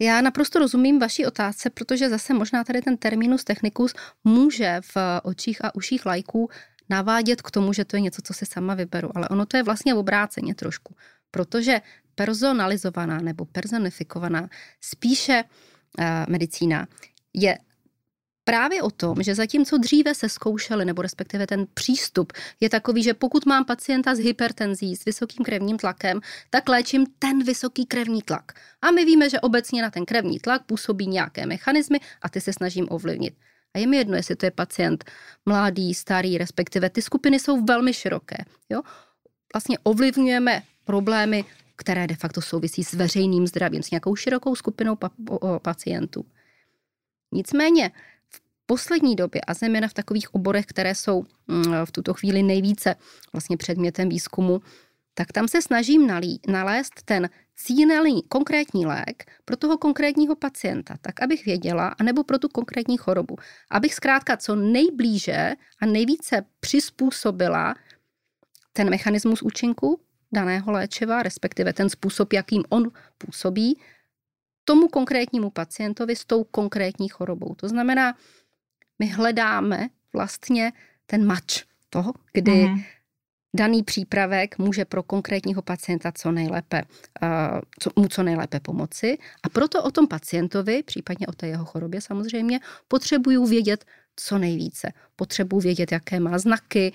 [0.00, 3.94] Já naprosto rozumím vaší otázce, protože zase možná tady ten terminus technicus
[4.24, 6.50] může v očích a uších lajků
[6.90, 9.10] navádět k tomu, že to je něco, co si sama vyberu.
[9.14, 10.96] Ale ono to je vlastně obráceně trošku,
[11.30, 11.80] protože
[12.14, 14.48] personalizovaná nebo personifikovaná
[14.80, 15.44] spíše
[15.98, 16.86] Eh, medicína,
[17.34, 17.58] je
[18.44, 23.14] právě o tom, že zatímco dříve se zkoušeli, nebo respektive ten přístup je takový, že
[23.14, 28.52] pokud mám pacienta s hypertenzí, s vysokým krevním tlakem, tak léčím ten vysoký krevní tlak.
[28.82, 32.52] A my víme, že obecně na ten krevní tlak působí nějaké mechanismy a ty se
[32.52, 33.34] snažím ovlivnit.
[33.74, 35.04] A je mi jedno, jestli to je pacient
[35.46, 38.36] mladý, starý, respektive ty skupiny jsou velmi široké.
[38.70, 38.82] Jo?
[39.54, 41.44] Vlastně ovlivňujeme problémy
[41.76, 45.10] které de facto souvisí s veřejným zdravím, s nějakou širokou skupinou pa-
[45.62, 46.24] pacientů.
[47.32, 47.90] Nicméně
[48.66, 52.94] poslední době, a zejména v takových oborech, které jsou mm, v tuto chvíli nejvíce
[53.32, 54.60] vlastně předmětem výzkumu,
[55.14, 61.22] tak tam se snažím nalí, nalézt ten cílený konkrétní lék pro toho konkrétního pacienta, tak
[61.22, 63.36] abych věděla, anebo pro tu konkrétní chorobu.
[63.70, 67.74] Abych zkrátka co nejblíže a nejvíce přizpůsobila
[68.72, 70.00] ten mechanismus účinku
[70.32, 73.78] daného léčiva, respektive ten způsob, jakým on působí,
[74.64, 77.54] tomu konkrétnímu pacientovi s tou konkrétní chorobou.
[77.54, 78.16] To znamená,
[78.98, 80.72] my hledáme vlastně
[81.06, 82.82] ten mač toho, kdy mm.
[83.56, 86.82] daný přípravek může pro konkrétního pacienta co nejlépe,
[87.22, 87.28] uh,
[87.80, 89.18] co, mu co nejlépe pomoci.
[89.42, 93.84] A proto o tom pacientovi, případně o té jeho chorobě samozřejmě, potřebuju vědět
[94.16, 94.92] co nejvíce.
[95.16, 96.92] Potřebuji vědět, jaké má znaky,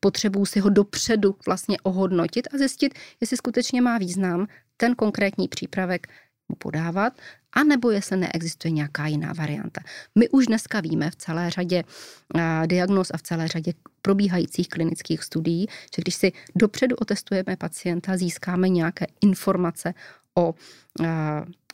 [0.00, 6.06] potřebuji si ho dopředu vlastně ohodnotit a zjistit, jestli skutečně má význam ten konkrétní přípravek
[6.48, 7.12] mu podávat,
[7.52, 9.80] anebo jestli neexistuje nějaká jiná varianta.
[10.14, 11.84] My už dneska víme v celé řadě
[12.66, 18.68] diagnóz a v celé řadě probíhajících klinických studií, že když si dopředu otestujeme pacienta, získáme
[18.68, 19.94] nějaké informace
[20.38, 20.54] o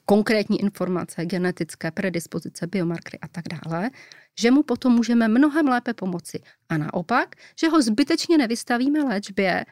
[0.04, 3.90] konkrétní informace, genetické predispozice, biomarkery a tak dále,
[4.38, 6.40] že mu potom můžeme mnohem lépe pomoci.
[6.68, 9.64] A naopak, že ho zbytečně nevystavíme léčbě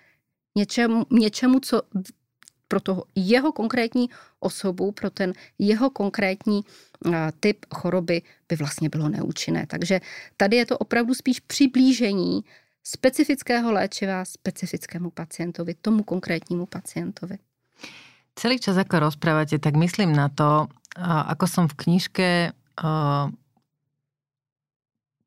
[0.56, 1.82] něčemu, něčemu co
[2.72, 4.08] pro toho jeho konkrétní
[4.40, 6.64] osobu, pro ten jeho konkrétní
[7.40, 9.68] typ choroby by vlastně bylo neúčinné.
[9.68, 10.00] Takže
[10.40, 12.48] tady je to opravdu spíš přiblížení
[12.80, 17.36] specifického léčiva specifickému pacientovi, tomu konkrétnímu pacientovi.
[18.32, 20.64] Celý čas, ako rozprávate, tak myslím na to,
[20.96, 22.56] ako som v knižke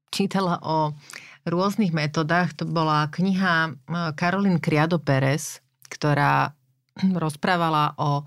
[0.10, 0.97] čítala o
[1.45, 2.58] rôznych metodách.
[2.58, 3.77] To bola kniha
[4.17, 6.58] Karolín Criado Pérez, ktorá
[7.23, 8.23] rozprávala o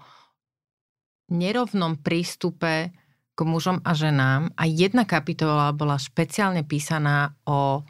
[1.28, 2.92] nerovnom prístupe
[3.36, 7.86] k mužom a ženám a jedna kapitola bola špeciálne písaná o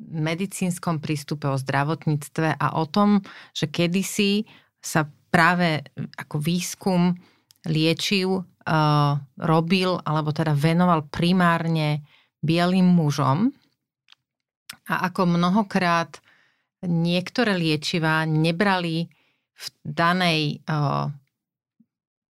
[0.00, 3.20] medicínskom prístupe, o zdravotníctve a o tom,
[3.52, 4.48] že kedysi
[4.80, 5.84] sa práve
[6.16, 7.12] ako výskum
[7.68, 12.00] liečiv uh, robil, alebo teda venoval primárne
[12.40, 13.52] bielým mužom.
[14.88, 16.16] A ako mnohokrát
[16.88, 19.10] niektoré liečivá nebrali
[19.58, 20.62] v danej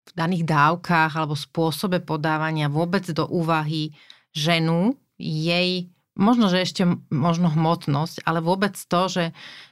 [0.08, 3.92] v daných dávkach alebo spôsobe podávania vôbec do úvahy
[4.32, 6.82] ženu, jej možno, že ešte
[7.14, 9.26] možno hmotnosť, ale vôbec to, že,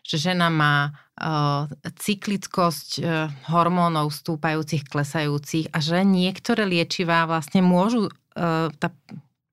[0.06, 8.06] že žena má uh, cyklickosť uh, hormónov stúpajúcich, klesajúcich a že niektoré liečivá vlastne môžu
[8.06, 8.94] uh, tá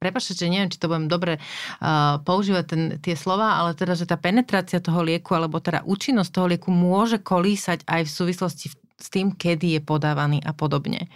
[0.03, 4.03] prepačte, že neviem, či to budem dobre uh, používať ten, tie slova, ale teda, že
[4.03, 8.67] tá penetrácia toho lieku, alebo teda účinnosť toho lieku môže kolísať aj v súvislosti
[9.03, 11.07] s tým, kedy je podávaný a podobne.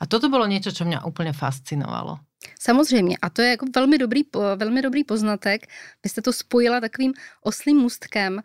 [0.00, 2.18] A toto bylo něco, co mě úplně fascinovalo.
[2.60, 4.22] Samozřejmě, a to je jako velmi dobrý,
[4.56, 5.66] velmi dobrý poznatek.
[6.04, 7.12] Vy jste to spojila takovým
[7.42, 8.42] oslým můstkem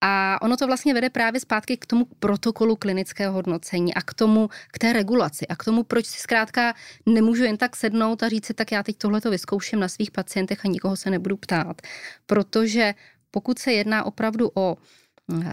[0.00, 4.48] a ono to vlastně vede právě zpátky k tomu protokolu klinického hodnocení a k tomu,
[4.72, 6.74] k té regulaci a k tomu, proč si zkrátka
[7.06, 10.10] nemůžu jen tak sednout a říct si, tak já teď tohle to vyzkouším na svých
[10.10, 11.82] pacientech a nikoho se nebudu ptát.
[12.26, 12.94] Protože
[13.30, 14.76] pokud se jedná opravdu o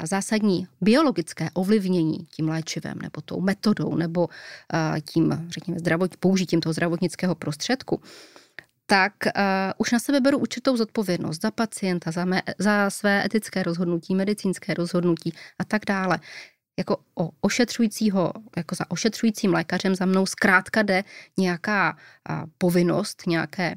[0.04, 4.28] zásadní biologické ovlivnění tím léčivem nebo tou metodou nebo
[5.12, 8.02] tím, řekněme, zdravot, použitím toho zdravotnického prostředku,
[8.86, 9.32] tak uh,
[9.78, 14.74] už na sebe beru určitou zodpovědnost za pacienta, za, mé, za své etické rozhodnutí, medicínské
[14.74, 16.20] rozhodnutí a tak dále.
[16.78, 21.04] Jako o ošetřujícího, jako za ošetřujícím lékařem za mnou zkrátka jde
[21.38, 21.98] nějaká
[22.30, 23.76] uh, povinnost, nějaké,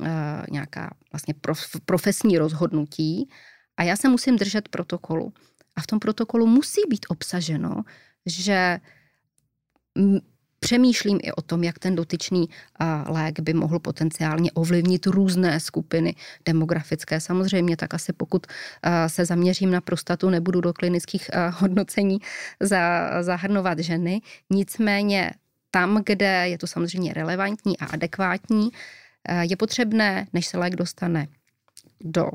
[0.00, 0.08] uh,
[0.50, 3.28] nějaká vlastně prof, profesní rozhodnutí
[3.76, 5.32] a já se musím držet protokolu.
[5.76, 7.82] A v tom protokolu musí být obsaženo,
[8.26, 8.78] že
[10.64, 12.48] přemýšlím i o tom, jak ten dotyčný
[13.06, 17.20] lék by mohl potenciálně ovlivnit různé skupiny demografické.
[17.20, 18.46] Samozřejmě, tak asi pokud
[19.06, 22.18] se zaměřím na prostatu, nebudu do klinických hodnocení
[23.20, 24.20] zahrnovat ženy.
[24.50, 25.30] Nicméně
[25.70, 28.70] tam, kde je to samozřejmě relevantní a adekvátní,
[29.40, 31.28] je potřebné, než se lék dostane
[32.00, 32.30] do,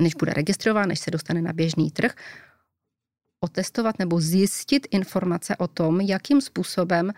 [0.00, 2.14] než bude registrován, než se dostane na běžný trh,
[3.44, 7.12] otestovat nebo zjistit informace o tom, jakým způsobem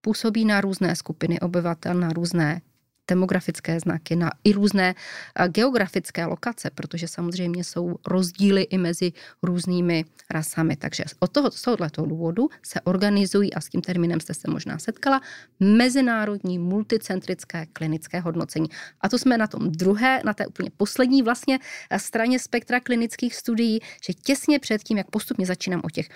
[0.00, 2.60] působí na různé skupiny obyvatel, na různé
[3.08, 10.04] demografické znaky, na i různé eh, geografické lokace, protože samozřejmě jsou rozdíly i mezi různými
[10.30, 10.76] rasami.
[10.76, 14.78] Takže od toho, z tohoto důvodu se organizují, a s tím termínem jste se možná
[14.78, 15.20] setkala,
[15.60, 18.68] mezinárodní multicentrické klinické hodnocení.
[19.00, 21.58] A to jsme na tom druhé, na té úplně poslední vlastně
[21.90, 26.08] eh, straně spektra klinických studií, že těsně před tím, jak postupně začínám o těch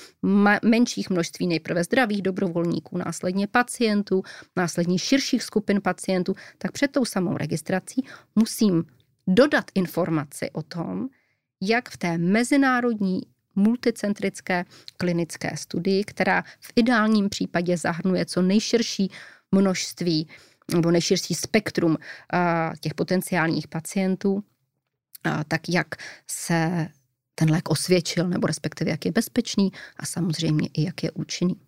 [0.65, 4.23] menších množství nejprve zdravých dobrovolníků, následně pacientů,
[4.57, 8.85] následně širších skupin pacientů, tak před tou samou registrací musím
[9.27, 11.09] dodat informaci o tom,
[11.61, 13.21] jak v té mezinárodní
[13.55, 14.65] multicentrické
[14.97, 19.11] klinické studii, která v ideálním případě zahrnuje co nejširší
[19.53, 20.29] množství
[20.73, 21.97] nebo nejširší spektrum
[22.81, 24.45] těch potenciálních pacientů,
[25.49, 25.89] tak jak
[26.27, 26.89] se
[27.35, 31.61] ten lék osvědčil, nebo respektive jak je bezpečný a samozřejmě i jak je účinný.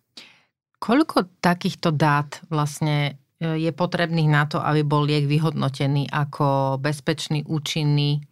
[0.81, 3.17] Koľko takýchto dát vlastně
[3.55, 8.23] je potrebných na to, aby bol liek vyhodnotený ako bezpečný, účinný?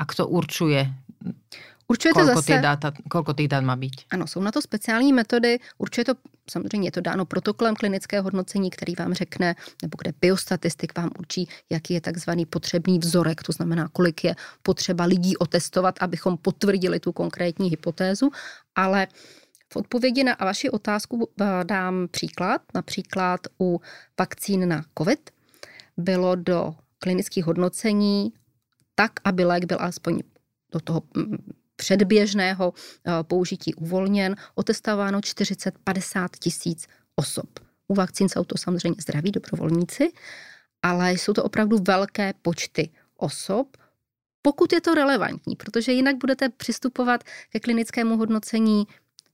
[0.00, 0.88] A kto určuje?
[1.90, 4.06] Určujete koľko, zase, data, koľko tých dát má být?
[4.14, 5.58] Ano, jsou na to speciální metody.
[5.78, 6.20] Určitě to,
[6.50, 11.48] samozřejmě je to dáno protokolem klinického hodnocení, který vám řekne, nebo kde biostatistik vám určí,
[11.70, 17.12] jaký je takzvaný potřebný vzorek, to znamená, kolik je potřeba lidí otestovat, abychom potvrdili tu
[17.12, 18.30] konkrétní hypotézu,
[18.74, 19.06] ale
[19.72, 22.62] v odpovědi na vaši otázku eh, dám příklad.
[22.74, 23.80] Například u
[24.18, 25.30] vakcín na COVID
[25.96, 28.32] bylo do klinických hodnocení
[28.94, 30.20] tak, aby lék byl alespoň
[30.72, 31.36] do toho mm,
[31.76, 37.48] předběžného eh, použití uvolněn, otestováno 40-50 tisíc osob.
[37.88, 40.12] U vakcín jsou to samozřejmě zdraví dobrovolníci,
[40.82, 43.76] ale jsou to opravdu velké počty osob,
[44.42, 48.86] pokud je to relevantní, protože jinak budete přistupovat ke klinickému hodnocení,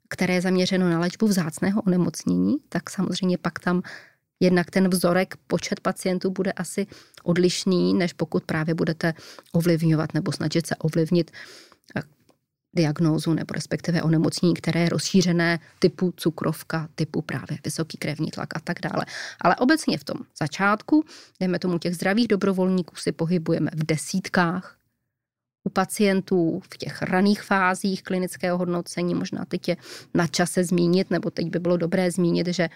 [0.08, 3.82] které je zaměřeno na léčbu vzácného onemocnění, tak samozřejmě pak tam
[4.40, 6.86] jednak ten vzorek, počet pacientů bude asi
[7.22, 9.14] odlišný, než pokud právě budete
[9.52, 11.30] ovlivňovat nebo snažit se ovlivnit
[11.96, 12.02] eh,
[12.76, 18.60] diagnózu nebo respektive onemocnění, které je rozšířené typu cukrovka, typu právě vysoký krevní tlak a
[18.60, 19.06] tak dále.
[19.40, 21.04] Ale obecně v tom začátku,
[21.40, 24.75] dejme tomu těch zdravých dobrovolníků, si pohybujeme v desítkách,
[25.66, 29.76] u pacientů v těch raných fázích klinického hodnocení, možná teď je
[30.14, 32.68] na čase zmínit, nebo teď by bylo dobré zmínit, že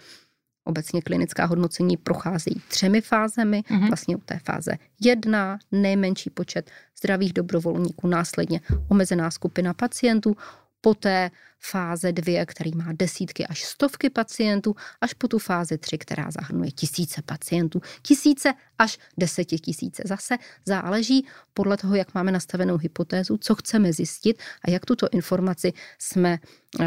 [0.65, 3.61] Obecně klinická hodnocení procházejí třemi fázemi.
[3.61, 3.89] Mm-hmm.
[3.89, 10.37] Vlastně u té fáze jedna, nejmenší počet zdravých dobrovolníků, následně omezená skupina pacientů,
[10.81, 16.31] poté fáze dvě, který má desítky až stovky pacientů, až po tu fázi tři, která
[16.31, 20.03] zahrnuje tisíce pacientů, tisíce až desetitisíce.
[20.07, 25.73] Zase záleží podle toho, jak máme nastavenou hypotézu, co chceme zjistit a jak tuto informaci
[25.99, 26.39] jsme
[26.81, 26.87] uh,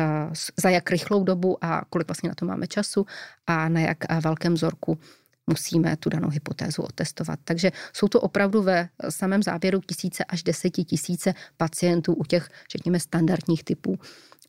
[0.58, 3.06] za jak rychlou dobu a kolik vlastně na to máme času
[3.48, 5.00] a na jak velkém vzorku
[5.48, 7.39] musíme tu danou hypotézu otestovat.
[7.44, 13.64] Takže jsou to opravdu ve samém závěru tisíce až desetitisíce pacientů u těch, řekněme, standardních
[13.64, 14.00] typů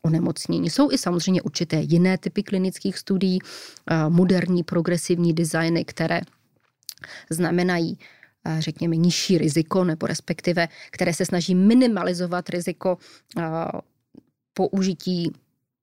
[0.02, 0.70] onemocnění.
[0.70, 6.20] Jsou i samozřejmě určité jiné typy klinických studií, eh, moderní progresivní designy, které
[7.30, 7.98] znamenají
[8.46, 12.98] eh, řekněme, nižší riziko, nebo respektive, které se snaží minimalizovat riziko
[13.38, 13.42] eh,
[14.54, 15.32] použití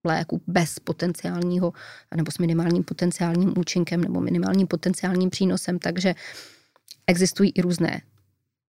[0.03, 1.73] léku bez potenciálního
[2.15, 6.15] nebo s minimálním potenciálním účinkem nebo minimálním potenciálním přínosem, takže
[7.07, 8.01] existují i různé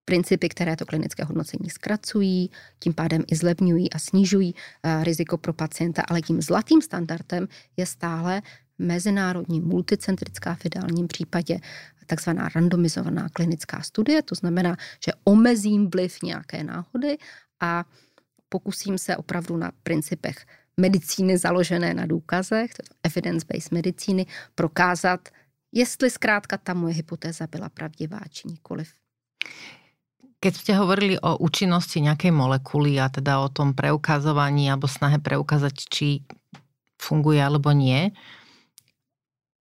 [0.04, 5.52] principy, které to klinické hodnocení zkracují, tím pádem i zlevňují a snižují eh, riziko pro
[5.52, 8.42] pacienta, ale tím zlatým standardem je stále
[8.78, 11.58] mezinárodní multicentrická v ideálním případě
[12.06, 17.18] takzvaná randomizovaná klinická studie, to znamená, že omezím vliv nějaké náhody
[17.60, 17.84] a
[18.48, 22.70] pokusím se opravdu na principech medicíny založené na důkazech,
[23.02, 25.28] evidence-based medicíny, prokázat,
[25.72, 28.88] jestli zkrátka ta moje hypotéza byla pravdivá či nikoliv.
[30.42, 35.74] Keď ste hovorili o účinnosti nejakej molekuly a teda o tom preukazovaní alebo snahe preukázať,
[35.86, 36.26] či
[36.98, 38.10] funguje alebo nie,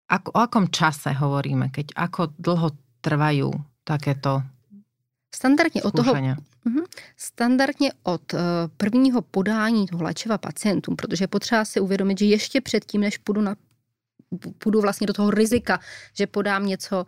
[0.06, 2.70] ako, o akom čase hovoríme, keď ako dlho
[3.02, 3.50] trvajú
[3.84, 4.46] takéto
[5.38, 6.16] Standardně od toho,
[6.66, 6.84] mhm.
[7.18, 8.38] standardně od eh,
[8.78, 13.56] prvního podání toho léčiva pacientům, protože potřeba si uvědomit, že ještě předtím, než půjdu, na,
[14.58, 15.80] půjdu vlastně do toho rizika,
[16.14, 17.06] že podám něco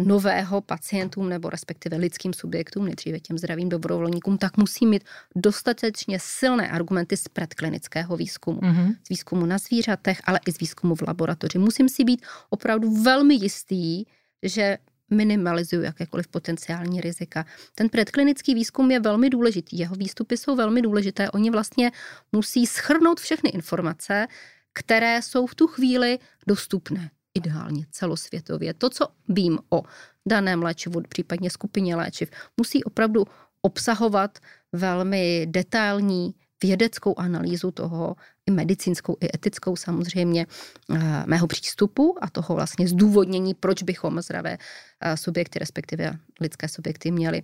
[0.00, 5.04] nového pacientům nebo respektive lidským subjektům, nejdříve těm zdravým dobrovolníkům, tak musí mít
[5.36, 8.60] dostatečně silné argumenty z predklinického výzkumu.
[8.60, 8.96] Mm-hmm.
[9.06, 11.58] Z výzkumu na zvířatech, ale i z výzkumu v laboratoři.
[11.58, 14.04] Musím si být opravdu velmi jistý,
[14.42, 14.78] že
[15.10, 17.46] minimalizují jakékoliv potenciální rizika.
[17.74, 21.30] Ten předklinický výzkum je velmi důležitý, jeho výstupy jsou velmi důležité.
[21.30, 21.92] Oni vlastně
[22.32, 24.26] musí schrnout všechny informace,
[24.72, 28.74] které jsou v tu chvíli dostupné ideálně celosvětově.
[28.74, 29.82] To, co vím o
[30.26, 33.24] daném léčivu, případně skupině léčiv, musí opravdu
[33.62, 34.38] obsahovat
[34.72, 38.16] velmi detailní vědeckou analýzu toho,
[38.48, 40.46] i medicínskou, i etickou samozřejmě,
[40.94, 44.58] eh, mého přístupu a toho vlastně zdůvodnění, proč bychom zdravé
[45.00, 47.42] eh, subjekty, respektive lidské subjekty měli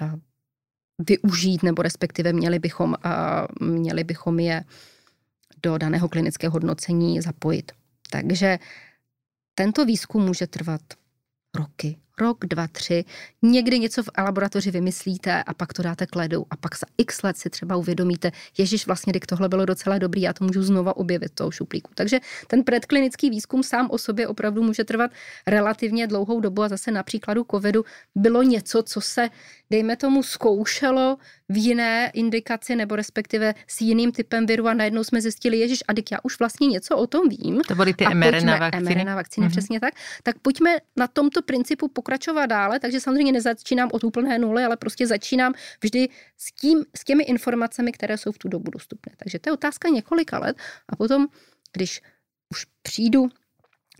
[0.00, 0.12] eh,
[0.98, 2.94] využít, nebo respektive měli bychom,
[3.60, 4.64] měli bychom je
[5.62, 7.72] do daného klinického hodnocení zapojit.
[8.10, 8.58] Takže
[9.54, 10.80] tento výzkum může trvat
[11.56, 13.04] roky, rok, dva, tři,
[13.42, 17.22] někdy něco v laboratoři vymyslíte a pak to dáte k ledu a pak za x
[17.22, 20.96] let si třeba uvědomíte, ježiš, vlastně dik tohle bylo docela dobrý, já to můžu znova
[20.96, 21.90] objevit toho šuplíku.
[21.94, 25.10] Takže ten predklinický výzkum sám o sobě opravdu může trvat
[25.46, 29.28] relativně dlouhou dobu a zase na příkladu covidu bylo něco, co se,
[29.70, 31.18] dejme tomu, zkoušelo
[31.48, 35.92] v jiné indikaci nebo respektive s jiným typem viru a najednou jsme zjistili, ježiš, a
[36.12, 37.60] já už vlastně něco o tom vím.
[37.68, 38.94] To byly ty mRNA vakcíny.
[38.94, 39.50] mRNA vakcíny, mm-hmm.
[39.50, 39.94] přesně tak.
[40.22, 44.76] Tak pojďme na tomto principu pokračovat pokračovat dále, takže samozřejmě nezačínám od úplné nuly, ale
[44.76, 49.12] prostě začínám vždy s, tím, s těmi informacemi, které jsou v tu dobu dostupné.
[49.16, 50.56] Takže to je otázka několika let
[50.88, 51.26] a potom,
[51.72, 52.02] když
[52.50, 53.28] už přijdu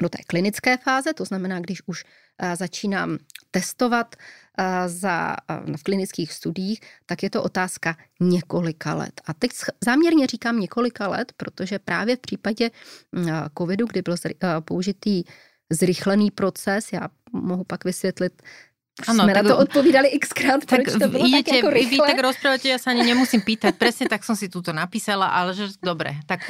[0.03, 2.05] do té klinické fáze, to znamená, když už
[2.39, 3.19] eh, začínám
[3.51, 9.21] testovat eh, za, eh, v klinických studiích, tak je to otázka několika let.
[9.27, 9.51] A teď
[9.85, 12.71] záměrně říkám několika let, protože právě v případě
[13.59, 14.17] covidu, kdy byl
[14.61, 15.23] použitý
[15.71, 18.43] zrychlený proces, já mohu pak vysvětlit,
[19.09, 22.07] ano, jsme tak, na to odpovídali xkrát, tak proč to bylo idete, tak jako rychle.
[22.07, 25.57] Vy tak rozprávate, ja sa ani nemusím pýtať, presne tak som si tuto napísala, ale
[25.57, 26.45] že dobre, tak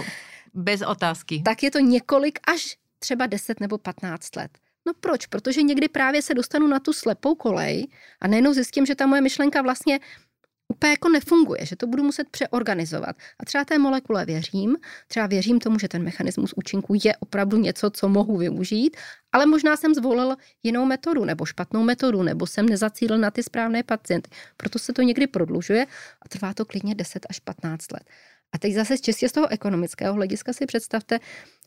[0.51, 1.47] bez otázky.
[1.47, 4.51] Tak je to několik až třeba 10 nebo 15 let.
[4.87, 5.27] No proč?
[5.27, 7.87] Protože někdy právě se dostanu na tu slepou kolej
[8.21, 10.01] a nejenom zjistím, že ta moje myšlenka vlastně
[10.81, 13.17] úplně jako nefunguje, že to budu muset přeorganizovat.
[13.41, 14.77] A třeba té molekule věřím,
[15.09, 18.97] třeba věřím tomu, že ten mechanismus účinku je opravdu něco, co mohu využít,
[19.33, 23.83] ale možná jsem zvolil jinou metodu nebo špatnou metodu, nebo jsem nezacílil na ty správné
[23.83, 24.31] pacienty.
[24.57, 25.87] Proto se to někdy prodlužuje
[26.23, 28.03] a trvá to klidně 10 až 15 let.
[28.53, 31.21] A teď zase čistě z toho ekonomického hlediska si představte,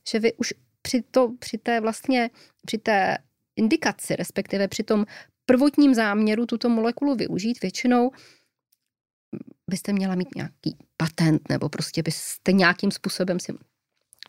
[0.09, 2.30] že vy už při, to, při té vlastně,
[2.66, 3.18] při té
[3.55, 5.05] indikaci, respektive při tom
[5.45, 8.11] prvotním záměru tuto molekulu využít, většinou
[9.70, 13.53] byste měla mít nějaký patent, nebo prostě byste nějakým způsobem si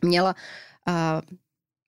[0.03, 0.35] měla
[0.89, 0.95] uh,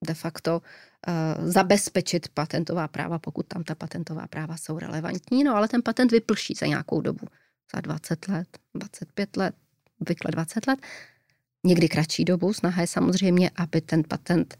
[0.07, 0.63] de facto
[1.09, 5.45] uh, zabezpečit patentová práva, pokud tam ta patentová práva jsou relevantní.
[5.45, 7.27] No ale ten patent vyplší za nějakou dobu.
[7.75, 9.55] Za 20 let, 25 let,
[10.01, 10.79] obvykle 20 let
[11.67, 12.53] někdy kratší dobu.
[12.53, 14.59] Snaha je samozřejmě, aby ten patent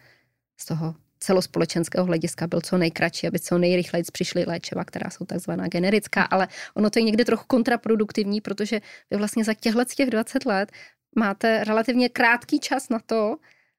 [0.61, 5.69] z toho celospolečenského hlediska byl co nejkratší, aby co nejrychleji přišly léčiva, která jsou takzvaná
[5.69, 10.47] generická, ale ono to je někdy trochu kontraproduktivní, protože vy vlastně za těchto těch 20
[10.47, 10.73] let
[11.17, 13.37] máte relativně krátký čas na to,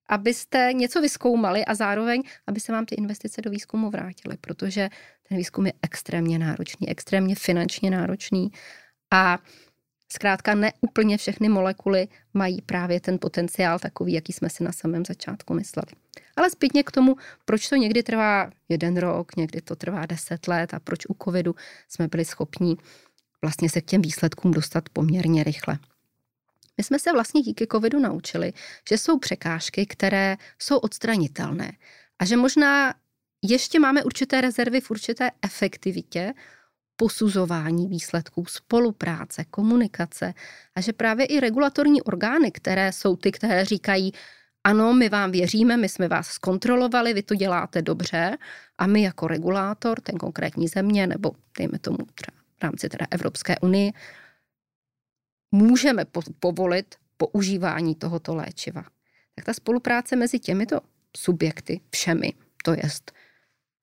[0.09, 4.89] abyste něco vyskoumali a zároveň, aby se vám ty investice do výzkumu vrátily, protože
[5.29, 8.51] ten výzkum je extrémně náročný, extrémně finančně náročný
[9.11, 9.37] a
[10.09, 15.05] Zkrátka ne úplně všechny molekuly mají právě ten potenciál takový, jaký jsme si na samém
[15.05, 15.87] začátku mysleli.
[16.35, 20.73] Ale zpětně k tomu, proč to někdy trvá jeden rok, někdy to trvá deset let
[20.73, 21.55] a proč u covidu
[21.89, 22.77] jsme byli schopni
[23.41, 25.79] vlastně se k těm výsledkům dostat poměrně rychle.
[26.77, 28.53] My jsme se vlastně díky covidu naučili,
[28.89, 31.71] že jsou překážky, které jsou odstranitelné
[32.19, 32.93] a že možná
[33.41, 36.33] ještě máme určité rezervy v určité efektivitě,
[36.97, 40.33] posuzování výsledků, spolupráce, komunikace
[40.75, 44.11] a že právě i regulatorní orgány, které jsou ty, které říkají,
[44.63, 48.37] ano, my vám věříme, my jsme vás zkontrolovali, vy to děláte dobře
[48.77, 53.59] a my jako regulátor, ten konkrétní země, nebo dejme tomu třeba v rámci teda Evropské
[53.59, 53.91] unie,
[55.51, 56.05] můžeme
[56.39, 58.83] povolit používání tohoto léčiva.
[59.35, 60.79] Tak ta spolupráce mezi těmito
[61.17, 62.33] subjekty, všemi,
[62.63, 63.11] to jest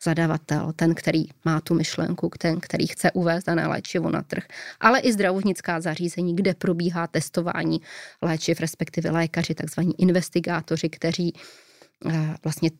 [0.02, 4.44] zadavatel, ten, který má tu myšlenku, ten, který chce uvést dané léčivo na trh,
[4.80, 7.80] ale i zdravotnická zařízení, kde probíhá testování
[8.22, 11.32] léčiv, respektive lékaři, takzvaní investigátoři, kteří
[12.10, 12.70] eh, vlastně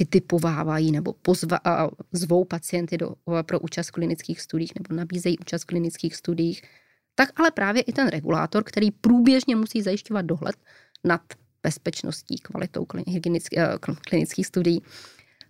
[0.00, 1.60] vytipovávají nebo pozva,
[2.12, 6.62] zvou pacienty do, pro účast v klinických studiích nebo nabízejí účast v klinických studiích,
[7.14, 10.56] tak ale právě i ten regulátor, který průběžně musí zajišťovat dohled
[11.04, 11.20] nad
[11.62, 12.86] bezpečností, kvalitou
[13.56, 14.82] eh, klinických studií,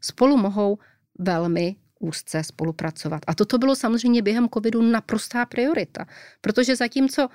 [0.01, 0.79] spolu mohou
[1.19, 3.23] velmi úzce spolupracovat.
[3.27, 6.07] A toto bylo samozřejmě během covidu naprostá priorita,
[6.41, 7.29] protože zatímco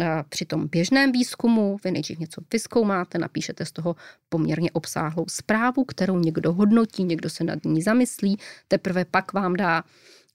[0.00, 3.96] eh, při tom běžném výzkumu vy nejdřív něco vyskoumáte, napíšete z toho
[4.28, 9.84] poměrně obsáhlou zprávu, kterou někdo hodnotí, někdo se nad ní zamyslí, teprve pak vám dá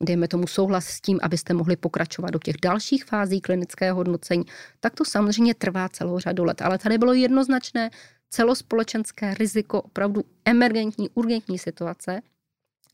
[0.02, 4.44] dejme tomu souhlas s tím, abyste mohli pokračovat do těch dalších fází klinického hodnocení,
[4.80, 6.62] tak to samozřejmě trvá celou řadu let.
[6.62, 7.90] Ale tady bylo jednoznačné
[8.30, 12.22] celospolečenské riziko opravdu emergentní, urgentní situace,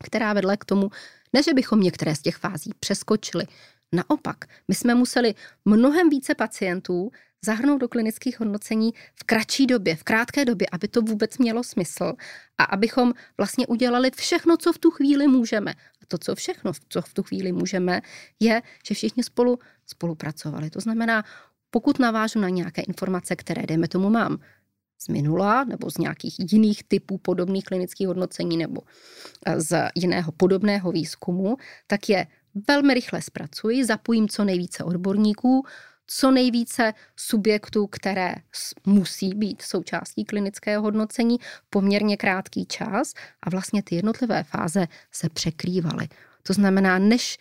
[0.04, 0.90] která vedla k tomu,
[1.34, 3.46] ne, že bychom některé z těch fází přeskočili.
[3.92, 4.38] Naopak,
[4.68, 5.36] my jsme museli
[5.66, 7.12] mnohem více pacientů
[7.46, 12.14] zahrnout do klinických hodnocení v kratší době, v krátké době, aby to vůbec mělo smysl
[12.58, 15.72] a abychom vlastně udělali všechno, co v tu chvíli můžeme.
[15.72, 18.02] A to, co všechno, co v tu chvíli můžeme,
[18.40, 20.70] je, že všichni spolu spolupracovali.
[20.70, 21.24] To znamená,
[21.70, 24.38] pokud navážu na nějaké informace, které, dejme tomu, mám
[25.04, 28.82] z minula nebo z nějakých jiných typů podobných klinických hodnocení nebo
[29.46, 32.28] eh, z jiného podobného výzkumu, tak je
[32.68, 35.66] velmi rychle zpracuji, zapojím co nejvíce odborníků,
[36.08, 38.36] co nejvíce subjektů, které
[38.86, 41.38] musí být součástí klinického hodnocení,
[41.70, 46.08] poměrně krátký čas a vlastně ty jednotlivé fáze se překrývaly.
[46.44, 47.40] To znamená, než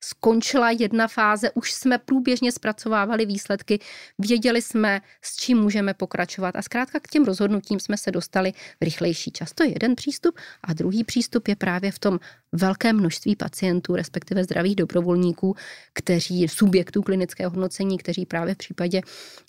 [0.00, 3.78] skončila jedna fáze, už jsme průběžně zpracovávali výsledky,
[4.18, 8.84] věděli jsme, s čím můžeme pokračovat a zkrátka k těm rozhodnutím jsme se dostali v
[8.84, 9.52] rychlejší čas.
[9.52, 12.18] To je jeden přístup a druhý přístup je právě v tom
[12.52, 15.56] velkém množství pacientů, respektive zdravých dobrovolníků,
[15.92, 19.00] kteří subjektů klinického hodnocení, kteří právě v případě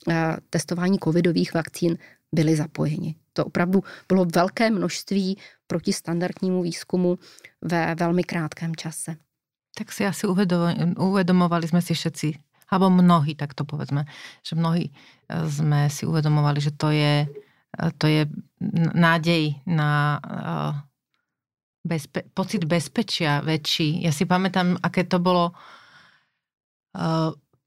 [0.09, 1.97] eh, testování covidových vakcín
[2.31, 3.15] byli zapojeni.
[3.33, 5.37] To opravdu bylo velké množství
[5.67, 7.19] proti standardnímu výzkumu
[7.61, 9.15] ve velmi krátkém čase.
[9.77, 10.25] Tak si asi
[10.97, 12.33] uvedomovali sme si všetci,
[12.73, 14.09] alebo mnohí, tak to povedzme,
[14.41, 14.93] že mnohí e,
[15.45, 17.29] sme si uvedomovali, že to je,
[17.77, 18.25] e, to je
[18.97, 20.19] nádej na e,
[21.85, 24.01] bezpe- pocit bezpečia väčší.
[24.01, 25.53] Ja si pamätám, aké to bolo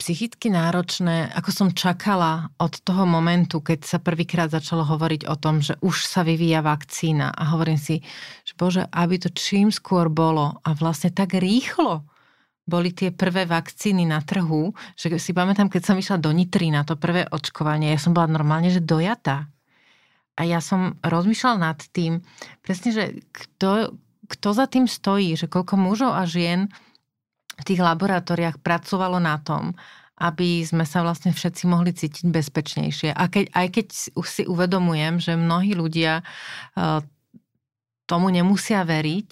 [0.01, 5.61] psychicky náročné, ako som čakala od toho momentu, keď sa prvýkrát začalo hovoriť o tom,
[5.61, 8.01] že už sa vyvíja vakcína a hovorím si,
[8.49, 12.09] že bože, aby to čím skôr bolo a vlastne tak rýchlo
[12.65, 16.87] boli tie prvé vakcíny na trhu, že si pamätám, keď som išla do Nitry na
[16.87, 19.51] to prvé očkovanie, ja som bola normálne, že dojatá.
[20.39, 22.23] A ja som rozmýšľala nad tým,
[22.63, 23.99] presne, že kto,
[24.31, 26.71] kto za tým stojí, že koľko mužov a žien
[27.61, 29.77] v tých laboratóriách pracovalo na tom,
[30.21, 33.17] aby sme sa vlastne všetci mohli cítiť bezpečnejšie.
[33.17, 33.87] A keď, aj keď
[34.17, 37.01] už si uvedomujem, že mnohí ľudia uh,
[38.05, 39.31] tomu nemusia veriť,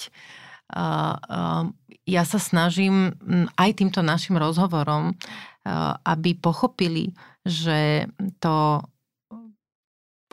[0.73, 1.65] uh, uh,
[2.09, 3.13] ja sa snažím
[3.61, 5.13] aj týmto našim rozhovorom,
[6.09, 7.13] aby pochopili,
[7.45, 8.09] že
[8.41, 8.81] to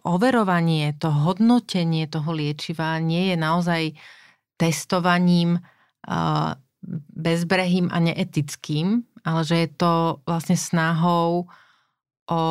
[0.07, 3.83] overovanie, to hodnotenie toho liečiva nie je naozaj
[4.55, 5.59] testovaním
[7.15, 11.49] bezbrehým a neetickým, ale že je to vlastne snahou
[12.29, 12.41] o,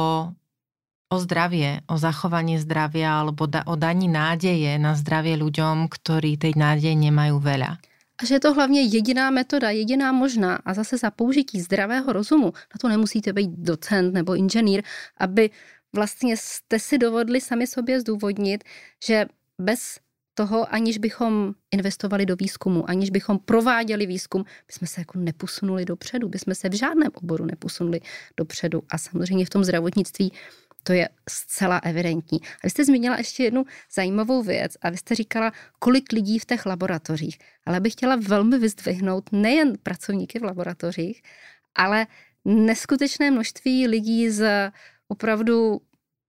[1.10, 6.58] o zdravie, o zachovanie zdravia alebo da, o daní nádeje na zdravie ľuďom, ktorí tej
[6.58, 7.78] nádeje nemajú veľa.
[8.14, 12.52] A že je to hlavně jediná metoda, jediná možná a zase za použití zdravého rozumu,
[12.54, 14.82] na to nemusíte být docent nebo inženýr,
[15.18, 15.50] aby
[15.92, 18.64] vlastně jste si dovodli sami sobě zdůvodnit,
[19.06, 19.26] že
[19.58, 19.98] bez
[20.34, 26.28] toho, aniž bychom investovali do výzkumu, aniž bychom prováděli výzkum, bychom se jako neposunuli dopředu,
[26.28, 28.00] bychom se v žádném oboru neposunuli
[28.36, 28.82] dopředu.
[28.90, 30.32] A samozřejmě v tom zdravotnictví
[30.82, 32.40] to je zcela evidentní.
[32.42, 33.64] A vy jste zmínila ještě jednu
[33.94, 37.38] zajímavou věc a vy jste říkala, kolik lidí v těch laboratořích.
[37.66, 41.22] Ale bych chtěla velmi vyzdvihnout nejen pracovníky v laboratořích,
[41.74, 42.06] ale
[42.44, 44.70] neskutečné množství lidí z
[45.08, 45.80] opravdu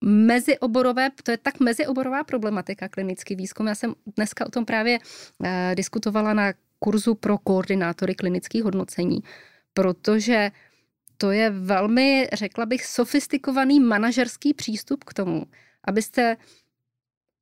[0.06, 3.68] mezioborové, to je tak mezioborová problematika klinický výzkum.
[3.68, 5.00] Já jsem dneska o tom právě
[5.44, 9.20] eh, diskutovala na kurzu pro koordinátory klinických hodnocení,
[9.74, 10.52] protože
[11.18, 15.46] to je velmi, řekla bych, sofistikovaný manažerský přístup k tomu,
[15.84, 16.38] abyste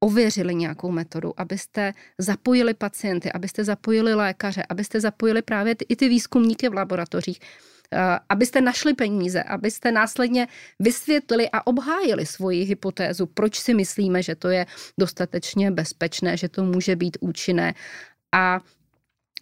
[0.04, 6.10] ověřili nějakou metodu, abyste zapojili pacienty, abyste zapojili lékaře, abyste zapojili právě ty, i ty
[6.10, 10.48] výzkumníky v laboratořích, eh, abyste našli peníze, abyste následně
[10.80, 14.66] vysvětlili a obhájili svoji hypotézu, proč si myslíme, že to je
[15.00, 17.74] dostatečně bezpečné, že to může být účinné.
[18.36, 18.60] A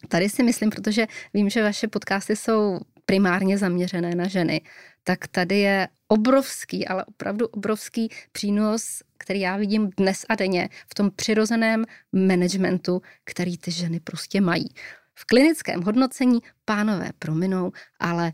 [0.07, 4.61] tady si myslím, protože vím, že vaše podcasty jsou primárně zaměřené na ženy,
[5.03, 10.95] tak tady je obrovský, ale opravdu obrovský přínos, který já vidím dnes a denně v
[10.95, 14.69] tom přirozeném managementu, který ty ženy prostě mají.
[15.15, 18.31] V klinickém hodnocení pánové prominou, ale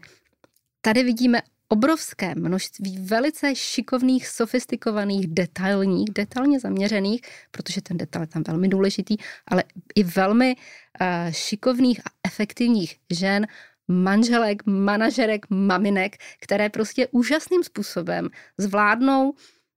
[0.81, 8.43] tady vidíme obrovské množství velice šikovných, sofistikovaných, detailních, detailně zaměřených, protože ten detail je tam
[8.47, 9.63] velmi důležitý, ale
[9.95, 13.47] i velmi uh, šikovných a efektivních žen,
[13.87, 19.33] manželek, manažerek, maminek, které prostě úžasným způsobem zvládnou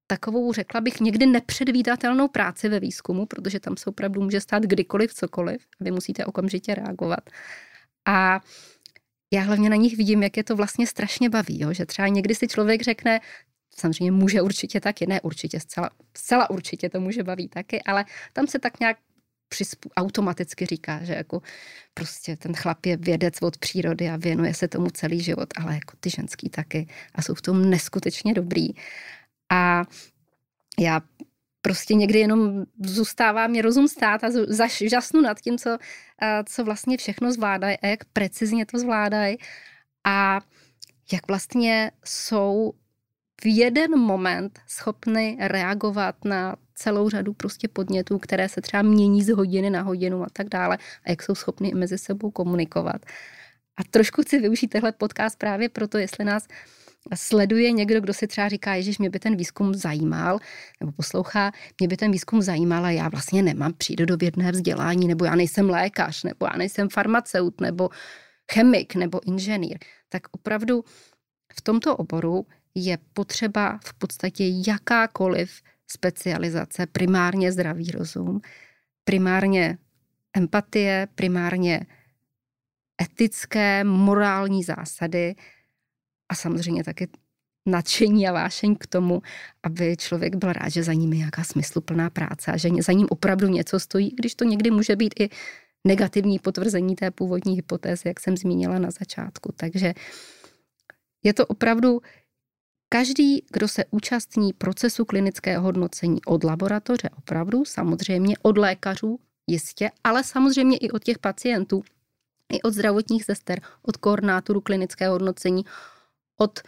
[0.07, 5.15] takovou, řekla bych, někdy nepředvídatelnou práci ve výzkumu, protože tam se opravdu může stát kdykoliv,
[5.15, 5.67] cokoliv.
[5.81, 7.31] Vy musíte okamžitě reagovat.
[8.07, 8.41] A
[9.33, 11.73] já hlavně na nich vidím, jak je to vlastně strašně baví, jo?
[11.73, 13.21] že třeba někdy si člověk řekne,
[13.77, 18.47] samozřejmě může určitě taky, ne určitě, zcela, zcela určitě to může baví taky, ale tam
[18.47, 18.97] se tak nějak
[19.51, 21.43] přizpů, automaticky říká, že jako
[21.95, 25.97] prostě ten chlap je vědec od přírody a věnuje se tomu celý život, ale jako
[26.01, 28.69] ty ženský taky a jsou v tom neskutečně dobrý.
[29.51, 29.85] A
[30.79, 31.01] já
[31.63, 34.31] prostě někdy jenom zůstává mě rozum stát a
[34.89, 35.79] žasnu nad tím, co,
[36.45, 39.37] co vlastně všechno zvládají a jak precizně to zvládají
[40.05, 40.41] a
[41.13, 42.73] jak vlastně jsou
[43.43, 49.29] v jeden moment schopny reagovat na celou řadu prostě podnětů, které se třeba mění z
[49.29, 53.07] hodiny na hodinu a tak dále a jak jsou schopny mezi sebou komunikovat.
[53.77, 56.49] A trošku chci využít tenhle podcast právě proto, jestli nás
[57.15, 60.39] sleduje někdo, kdo si třeba říká, že mě by ten výzkum zajímal,
[60.81, 65.35] nebo poslouchá, mě by ten výzkum zajímal a já vlastně nemám přírodovědné vzdělání, nebo já
[65.35, 67.89] nejsem lékař, nebo já nejsem farmaceut, nebo
[68.53, 69.79] chemik nebo inženýr,
[70.09, 70.85] tak opravdu
[71.59, 75.51] v tomto oboru je potřeba v podstatě jakákoliv
[75.93, 78.41] specializace, primárně zdravý rozum,
[79.05, 79.79] primárně
[80.37, 81.87] empatie, primárně
[83.03, 85.35] etické, morální zásady
[86.29, 87.09] a samozřejmě taky
[87.67, 89.23] nadšení a vášeň k tomu,
[89.63, 93.07] aby člověk byl rád, že za ním je nějaká smysluplná práce a že za ním
[93.11, 95.29] opravdu něco stojí, když to někdy může být i
[95.85, 99.53] negativní potvrzení té původní hypotézy, jak jsem zmínila na začátku.
[99.57, 99.95] Takže
[101.23, 102.01] je to opravdu
[102.93, 110.25] každý, kdo se účastní procesu klinického hodnocení od laboratoře opravdu, samozřejmě od lékařů, jistě, ale
[110.25, 111.83] samozřejmě i od těch pacientů,
[112.53, 115.65] i od zdravotních sester, od koordinátorů klinického hodnocení,
[116.37, 116.61] od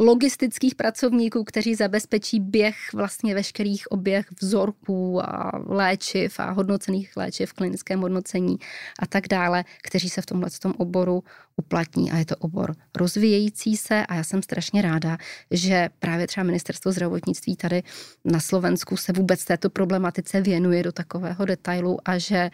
[0.00, 7.52] logistických pracovníků, kteří zabezpečí běh vlastně veškerých oběh vzorků a léčiv a hodnocených léčiv v
[7.52, 8.56] klinickém hodnocení
[8.98, 11.24] a tak dále, kteří se v tomhle tom oboru
[11.56, 12.10] uplatní.
[12.10, 15.18] A je to obor rozvíjející se a já jsem strašně ráda,
[15.50, 17.82] že právě třeba ministerstvo zdravotnictví tady
[18.24, 22.50] na Slovensku se vůbec této problematice věnuje do takového detailu a že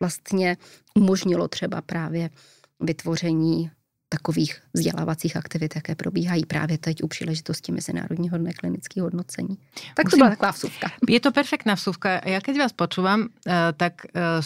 [0.00, 0.56] vlastně
[0.94, 2.30] umožnilo třeba právě
[2.80, 3.70] vytvoření
[4.10, 9.58] takových vzdělávacích aktivit, jaké probíhají právě teď u příležitosti Mezinárodního dne klinického hodnocení.
[9.94, 10.86] Tak Musím, to byla taková vsuvka.
[11.08, 12.08] Je to perfektná vsuvka.
[12.26, 14.42] Ja keď vás počúvam, eh, tak eh,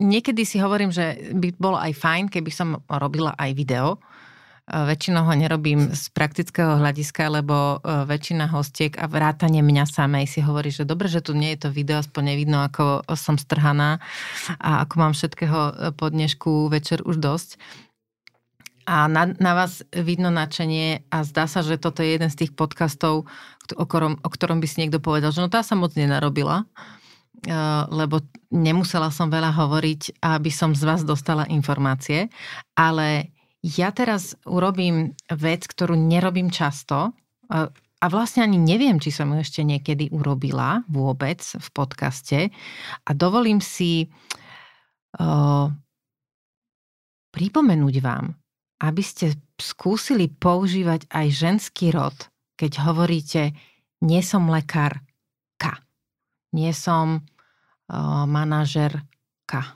[0.00, 4.00] niekedy si hovorím, že by bolo aj fajn, keby som robila aj video.
[4.00, 10.40] Eh, väčšinou ho nerobím z praktického hľadiska, lebo väčšina hostiek a vrátanie mňa samej si
[10.40, 14.00] hovorí, že dobre, že tu nie je to video, aspoň nevidno, ako som strhaná
[14.56, 17.60] a ako mám všetkého po dnešku večer už dosť
[18.88, 22.56] a na, na vás vidno nadšenie a zdá sa, že toto je jeden z tých
[22.56, 23.28] podcastov,
[23.76, 27.52] o ktorom, o ktorom by si niekto povedal, že no tá sa moc nenarobila, eh,
[27.92, 32.32] lebo nemusela som veľa hovoriť, aby som z vás dostala informácie,
[32.72, 37.12] ale ja teraz urobím vec, ktorú nerobím často
[37.52, 37.68] eh,
[37.98, 42.38] a vlastne ani neviem, či som ju ešte niekedy urobila vôbec v podcaste.
[43.02, 44.06] A dovolím si
[45.18, 45.66] uh,
[47.34, 48.38] pripomenúť vám,
[48.78, 52.14] aby ste skúsili používať aj ženský rod,
[52.54, 53.42] keď hovoríte
[54.06, 55.82] nie som lekárka,
[56.54, 59.74] nie som uh, manažerka.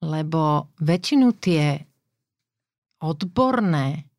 [0.00, 1.76] Lebo väčšinu tie
[3.04, 4.10] odborné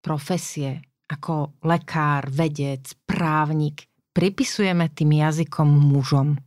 [0.00, 6.38] profesie ako lekár, vedec, právnik pripisujeme tým jazykom mužom.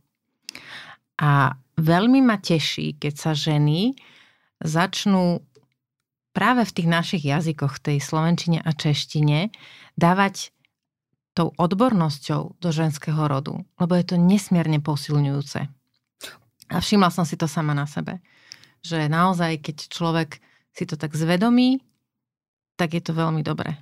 [1.22, 3.94] A veľmi ma teší, keď sa ženy
[4.58, 5.46] začnú
[6.38, 9.50] práve v tých našich jazykoch, tej slovenčine a češtine,
[9.98, 10.54] dávať
[11.34, 15.66] tou odbornosťou do ženského rodu, lebo je to nesmierne posilňujúce.
[16.70, 18.22] A všimla som si to sama na sebe,
[18.86, 20.30] že naozaj, keď človek
[20.70, 21.82] si to tak zvedomí,
[22.78, 23.74] tak je to velmi dobré.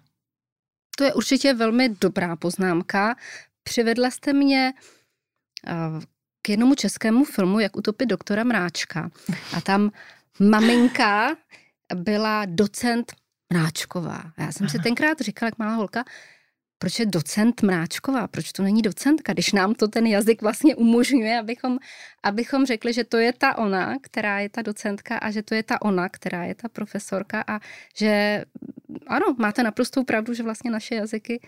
[0.97, 3.17] To je určitě velmi dobrá poznámka.
[3.63, 4.73] Přivedla jste mě
[5.67, 6.01] eh,
[6.43, 9.11] k jednomu českému filmu, jak utopit doktora Mráčka.
[9.57, 9.93] A tam
[10.41, 11.37] maminka
[11.95, 13.13] byla docent
[13.53, 14.23] Mráčková.
[14.39, 16.05] Já jsem si tenkrát říkala, jak malá holka,
[16.79, 21.39] proč je docent Mráčková, proč to není docentka, když nám to ten jazyk vlastně umožňuje,
[21.41, 21.79] abychom,
[22.23, 25.63] abychom řekli, že to je ta ona, která je ta docentka a že to je
[25.63, 27.61] ta ona, která je ta profesorka a
[27.97, 28.45] že
[29.07, 31.41] ano, máte naprostou pravdu, že vlastně naše jazyky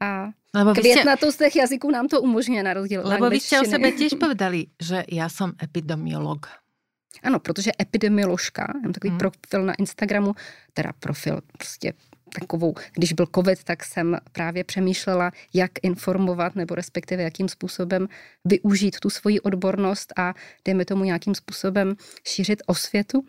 [0.00, 1.44] a Lebo květnatost ste...
[1.44, 5.04] těch jazyků nám to umožňuje na rozdíl Lebo vy ste o sebe tiež povedali, že
[5.08, 6.48] já jsem epidemiolog.
[7.22, 9.18] Ano, protože epidemioložka, mám takový hmm.
[9.18, 10.34] profil na Instagramu,
[10.74, 11.92] teda profil prostě
[12.40, 18.08] takovou, když byl covid, tak jsem právě přemýšlela, jak informovat nebo respektive jakým způsobem
[18.44, 23.24] využít tu svoji odbornost a dejme tomu nějakým způsobem šířit osvětu,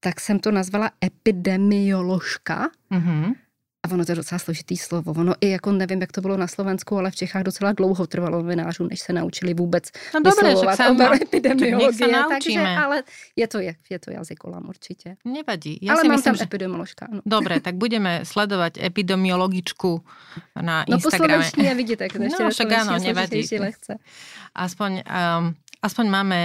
[0.00, 2.70] tak jsem to nazvala epidemioložka.
[2.90, 3.34] Mm-hmm.
[3.78, 5.14] A ono to je docela složitý slovo.
[5.14, 8.42] Ono i jako nevím, jak to bylo na Slovensku, ale v Čechách docela dlouho trvalo
[8.42, 12.08] novinářů, než se naučili vůbec no dobré, vyslovovat obor epidemiologie.
[12.28, 13.02] Takže, ale
[13.36, 15.16] je to, je to jazykolam určitě.
[15.24, 15.78] Nevadí.
[15.82, 16.44] Ja ale si mám myslím, tam že...
[16.44, 17.06] epidemioložka.
[17.06, 17.20] Ano.
[17.26, 20.04] Dobre, tak budeme sledovat epidemiologičku
[20.60, 21.44] na no, Instagrame.
[21.44, 23.46] No po je vidíte, ešte no, však áno, nevadí.
[23.46, 23.94] Lehce.
[24.58, 26.38] Aspoň, um, aspoň máme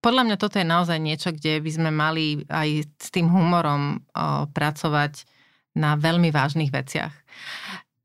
[0.00, 4.48] podľa mňa toto je naozaj niečo, kde by sme mali aj s tým humorom o,
[4.48, 5.28] pracovať
[5.76, 7.14] na veľmi vážnych veciach.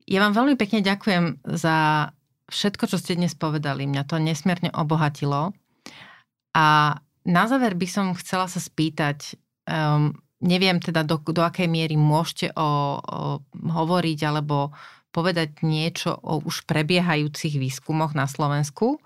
[0.05, 2.09] Ja vám veľmi pekne ďakujem za
[2.49, 3.89] všetko, čo ste dnes povedali.
[3.89, 5.49] Mňa to nesmierne obohatilo.
[6.53, 6.66] A
[7.26, 9.34] na záver by som chcela sa spýtať,
[9.66, 10.13] um,
[10.45, 12.70] neviem teda do, do akej miery môžete o, o,
[13.49, 14.70] hovoriť alebo
[15.09, 19.01] povedať niečo o už prebiehajúcich výskumoch na Slovensku,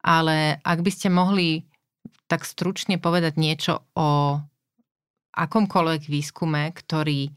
[0.00, 1.68] ale ak by ste mohli
[2.30, 4.38] tak stručne povedať niečo o
[5.34, 7.30] akomkoľvek výskume, ktorý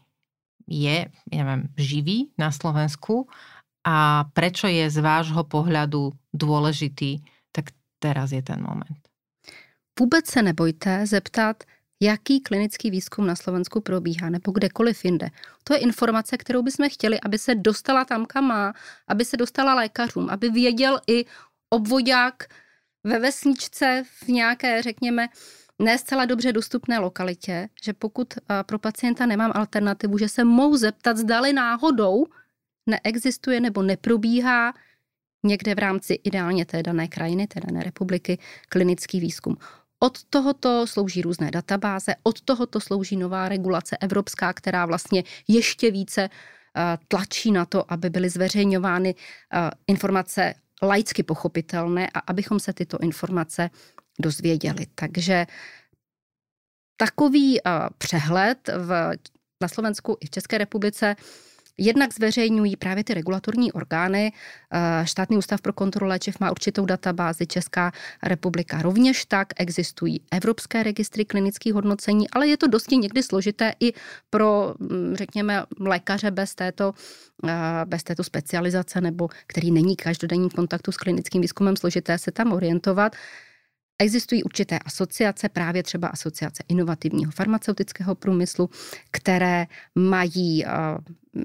[0.72, 3.28] je, neviem, živý na Slovensku
[3.84, 7.20] a prečo je z vášho pohľadu dôležitý,
[7.52, 8.96] tak teraz je ten moment.
[10.00, 11.64] Vůbec se nebojte zeptat,
[12.02, 15.30] jaký klinický výzkum na Slovensku probíhá nebo kdekoliv jinde.
[15.64, 18.74] To je informace, kterou bychom chtěli, aby se dostala tam, kam má,
[19.08, 21.26] aby se dostala lékařům, aby věděl i
[21.70, 22.44] obvodák
[23.04, 25.28] ve vesničce v nějaké, řekněme,
[25.82, 28.34] ne zcela dobře dostupné lokalitě, že pokud
[28.66, 32.26] pro pacienta nemám alternativu, že se mohu zeptat, zdali náhodou
[32.88, 34.74] neexistuje nebo neprobíhá
[35.44, 38.38] někde v rámci ideálně té dané krajiny, té dané republiky,
[38.70, 39.58] klinický výzkum.
[40.00, 46.30] Od tohoto slouží různé databáze, od tohoto slouží nová regulace evropská, která vlastně ještě více
[47.08, 49.16] tlačí na to, aby byly zveřejňovány
[49.88, 53.70] informace laicky pochopitelné a abychom se tyto informace
[54.22, 54.86] dozvěděli.
[54.96, 55.46] Takže
[56.98, 57.60] takový
[57.98, 59.12] přehled v,
[59.62, 61.16] na Slovensku i v České republice
[61.78, 64.34] Jednak zveřejňují právě ty regulatorní orgány.
[65.04, 67.92] Štátný ústav pro kontrolu léčiv má určitou databázi, Česká
[68.24, 69.48] republika rovněž tak.
[69.58, 73.94] Existují evropské registry klinických hodnocení, ale je to dosti někdy složité i
[74.30, 76.94] pro, mm, řekněme, lékaře bez této,
[77.86, 83.16] bez této specializace nebo který není každodenním kontaktu s klinickým výzkumem složité se tam orientovat.
[84.00, 88.70] Existují určité asociace, právě třeba asociace inovativního farmaceutického průmyslu,
[89.12, 89.66] které
[89.96, 90.70] mají, eh,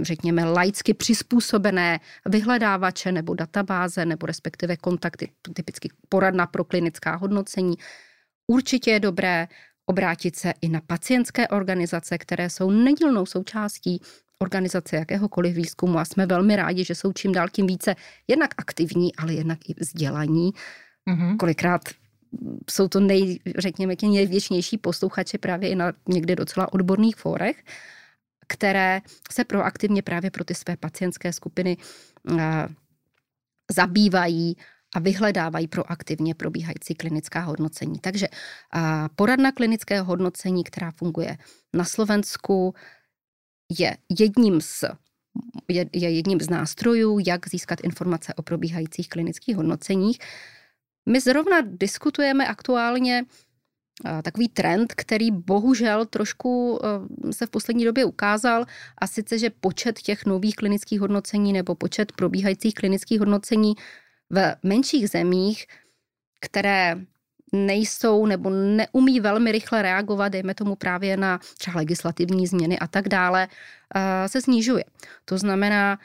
[0.01, 7.77] řekněme, laicky přizpůsobené vyhledávače nebo databáze, nebo respektive kontakty, typicky poradna pro klinická hodnocení.
[8.47, 9.49] Určitě je dobré
[9.87, 14.01] obrátit se i na pacientské organizace, které jsou nedílnou součástí
[14.39, 17.97] organizace jakéhokoliv výzkumu a jsme velmi rádi, že jsou čím dál tím více
[18.29, 20.51] jednak aktivní, ale jednak i vzdělaní.
[21.11, 21.37] Mm-hmm.
[21.37, 21.83] Kolikrát
[22.71, 27.65] jsou to nej, řekněme, tě nejvěčnější posluchači právě i na někdy docela odborných fórech,
[28.47, 29.01] které
[29.31, 31.77] se proaktivně právě pro ty své pacientské skupiny
[32.31, 32.41] uh,
[33.73, 34.57] zabývají
[34.95, 37.99] a vyhledávají proaktivně probíhající klinická hodnocení.
[37.99, 38.83] Takže uh,
[39.17, 41.39] poradna klinického hodnocení, která funguje
[41.75, 42.75] na Slovensku,
[43.79, 44.85] je jedním z
[45.69, 50.19] je, je jedním z nástrojů, jak získat informace o probíhajících klinických hodnoceních.
[51.09, 53.25] My zrovna diskutujeme aktuálně
[54.23, 56.81] takový trend, který bohužel trošku
[57.31, 58.65] se v poslední době ukázal,
[58.99, 63.75] a sice, že počet těch nových klinických hodnocení nebo počet probíhajících klinických hodnocení
[64.31, 65.67] v menších zemích,
[66.41, 66.97] které
[67.53, 73.09] nejsou nebo neumí velmi rychle reagovat, dejme tomu právě na třeba legislativní změny a tak
[73.09, 73.49] dále,
[74.27, 74.85] se snižuje.
[75.25, 75.99] To znamená,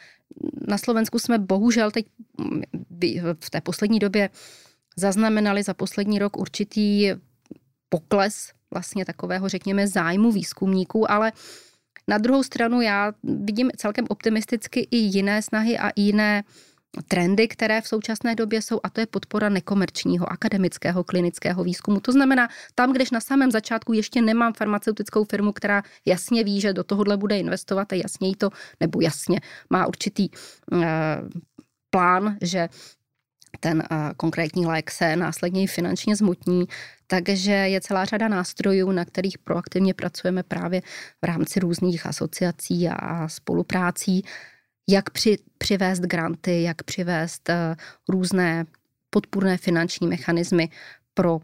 [0.68, 2.06] na Slovensku jsme bohužel teď
[3.40, 4.30] v té poslední době
[4.98, 7.10] zaznamenali za poslední rok určitý
[7.90, 11.32] pokles vlastně takového, řekněme, zájmu výzkumníků, ale
[12.08, 16.44] na druhou stranu já vidím celkem optimisticky i jiné snahy a jiné
[17.08, 22.00] trendy, které v současné době jsou, a to je podpora nekomerčního akademického klinického výzkumu.
[22.00, 26.74] To znamená, tam, když na samém začátku ještě nemám farmaceutickou firmu, která jasně ví, že
[26.74, 29.40] do tohohle bude investovat a jasně jí to, nebo jasně
[29.70, 30.30] má určitý
[30.72, 30.84] uh,
[31.90, 32.70] plán, že
[33.60, 33.84] ten
[34.18, 36.66] konkrétní lék se následně finančně zmutní,
[37.08, 40.82] takže je celá řada nástrojů, na kterých proaktivně pracujeme právě
[41.22, 44.24] v rámci různých asociací a spoluprácí,
[44.90, 47.76] jak při, přivést granty, jak přivést e,
[48.10, 48.66] různé
[49.10, 50.70] podpůrné finanční mechanismy
[51.14, 51.40] pro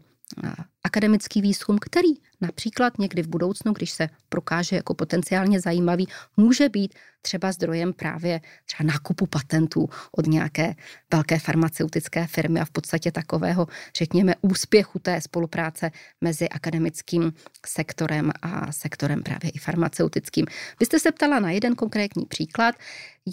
[0.84, 6.94] akademický výzkum, který například někdy v budoucnu, když se prokáže jako potenciálně zajímavý, může být
[7.22, 10.74] třeba zdrojem právě třeba nákupu patentů od nějaké
[11.12, 13.66] velké farmaceutické firmy a v podstatě takového,
[13.96, 17.32] řekněme, úspěchu té spolupráce mezi akademickým
[17.66, 20.46] sektorem a sektorem právě i farmaceutickým.
[20.80, 22.74] Vy jste se ptala na jeden konkrétní příklad.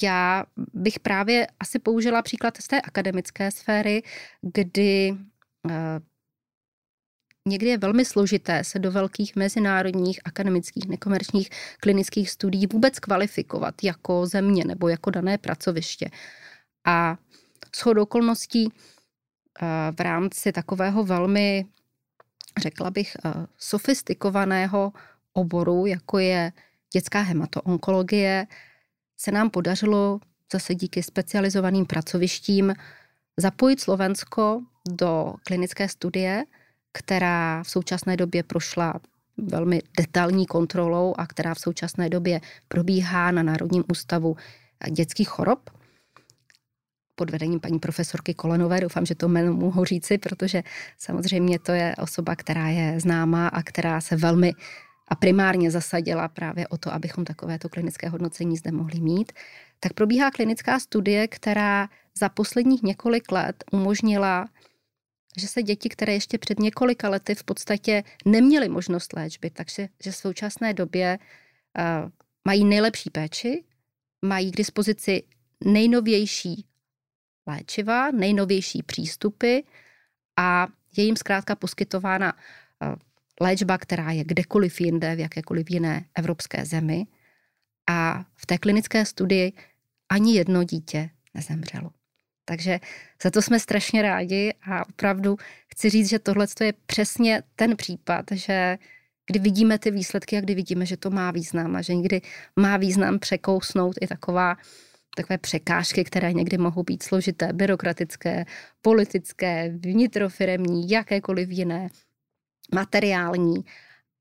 [0.04, 0.44] Já
[0.74, 4.04] bych právě asi použila příklad z té akademické sféry,
[4.42, 5.18] kdy
[5.70, 6.00] eh,
[7.48, 14.26] Někdy je velmi složité se do velkých mezinárodních, akademických, nekomerčních klinických studií vůbec kvalifikovat jako
[14.26, 16.10] země nebo jako dané pracoviště.
[16.86, 17.18] A
[17.76, 19.66] shodou okolností eh,
[19.98, 21.66] v rámci takového velmi,
[22.62, 24.94] řekla bych, eh, sofistikovaného
[25.34, 26.52] oboru, jako je
[26.94, 28.48] dětská hematoonkologie,
[29.18, 30.20] se nám podařilo
[30.54, 32.74] zase díky specializovaným pracovištím
[33.38, 36.46] zapojit Slovensko do klinické studie,
[36.98, 38.94] která v současné době prošla
[39.38, 44.36] velmi detailní kontrolou a která v současné době probíhá na Národním ústavu
[44.92, 45.70] dětských chorob
[47.16, 48.82] pod vedením paní profesorky Kolenové.
[48.82, 50.64] Doufám, že to jméno mohu říci, protože
[50.98, 54.54] samozřejmě to je osoba, která je známá a která se velmi
[55.08, 59.32] a primárně zasadila právě o to, abychom takovéto klinické hodnocení zde mohli mít,
[59.80, 61.90] tak probíhá klinická studie, která
[62.20, 64.48] za posledních několik let umožnila,
[65.38, 70.12] že se děti, které ještě před několika lety v podstatě neměly možnost léčby, takže že
[70.12, 72.10] v současné době uh,
[72.48, 73.64] mají nejlepší péči,
[74.26, 75.24] mají k dispozici
[75.66, 76.66] nejnovější
[77.48, 79.60] léčiva, nejnovější přístupy
[80.38, 80.68] a
[80.98, 82.96] je jim zkrátka poskytována uh,
[83.42, 87.08] léčba, která je kdekoliv jinde, v jakékoliv jiné evropské zemi.
[87.88, 89.54] A v té klinické studii
[90.10, 91.95] ani jedno dítě nezemřelo.
[92.46, 92.80] Takže
[93.24, 95.38] za to jsme strašně rádi a opravdu
[95.74, 98.78] chci říct, že tohle je přesně ten případ, že
[99.28, 102.22] kdy vidíme ty výsledky a kdy vidíme, že to má význam a že někdy
[102.56, 104.56] má význam překousnout i taková
[105.16, 108.46] takové překážky, které někdy mohou být složité, byrokratické,
[108.82, 111.90] politické, vnitrofiremní, jakékoliv jiné,
[112.74, 113.66] materiální,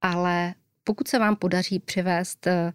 [0.01, 0.55] ale
[0.85, 2.73] pokud se vám podaří přivést eh,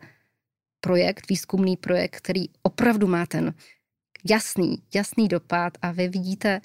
[0.82, 3.54] projekt, výzkumný projekt, který opravdu má ten
[4.26, 6.62] jasný, jasný dopad a vy vidíte,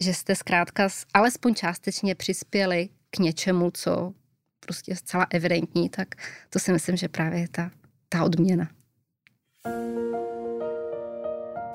[0.00, 4.12] že jste zkrátka alespoň částečně přispěli k něčemu, co
[4.60, 6.14] prostě zcela evidentní, tak
[6.50, 7.70] to si myslím, že právě je ta,
[8.08, 8.68] ta odměna.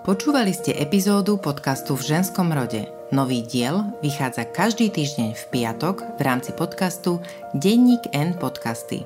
[0.07, 2.87] Počúvali ste epizódu podcastu v ženskom rode.
[3.11, 7.19] Nový diel vychádza každý týždeň v piatok v rámci podcastu
[7.51, 9.03] Denník N podcasty.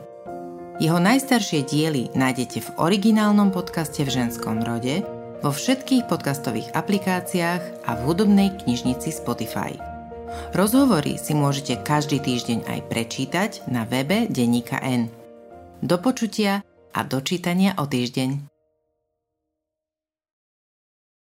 [0.77, 5.01] Jeho najstaršie diely nájdete v originálnom podcaste v ženskom rode,
[5.41, 9.73] vo všetkých podcastových aplikáciách a v hudobnej knižnici Spotify.
[10.53, 15.09] Rozhovory si môžete každý týždeň aj prečítať na webe Denníka N.
[15.81, 16.61] Do počutia
[16.93, 18.50] a dočítania o týždeň.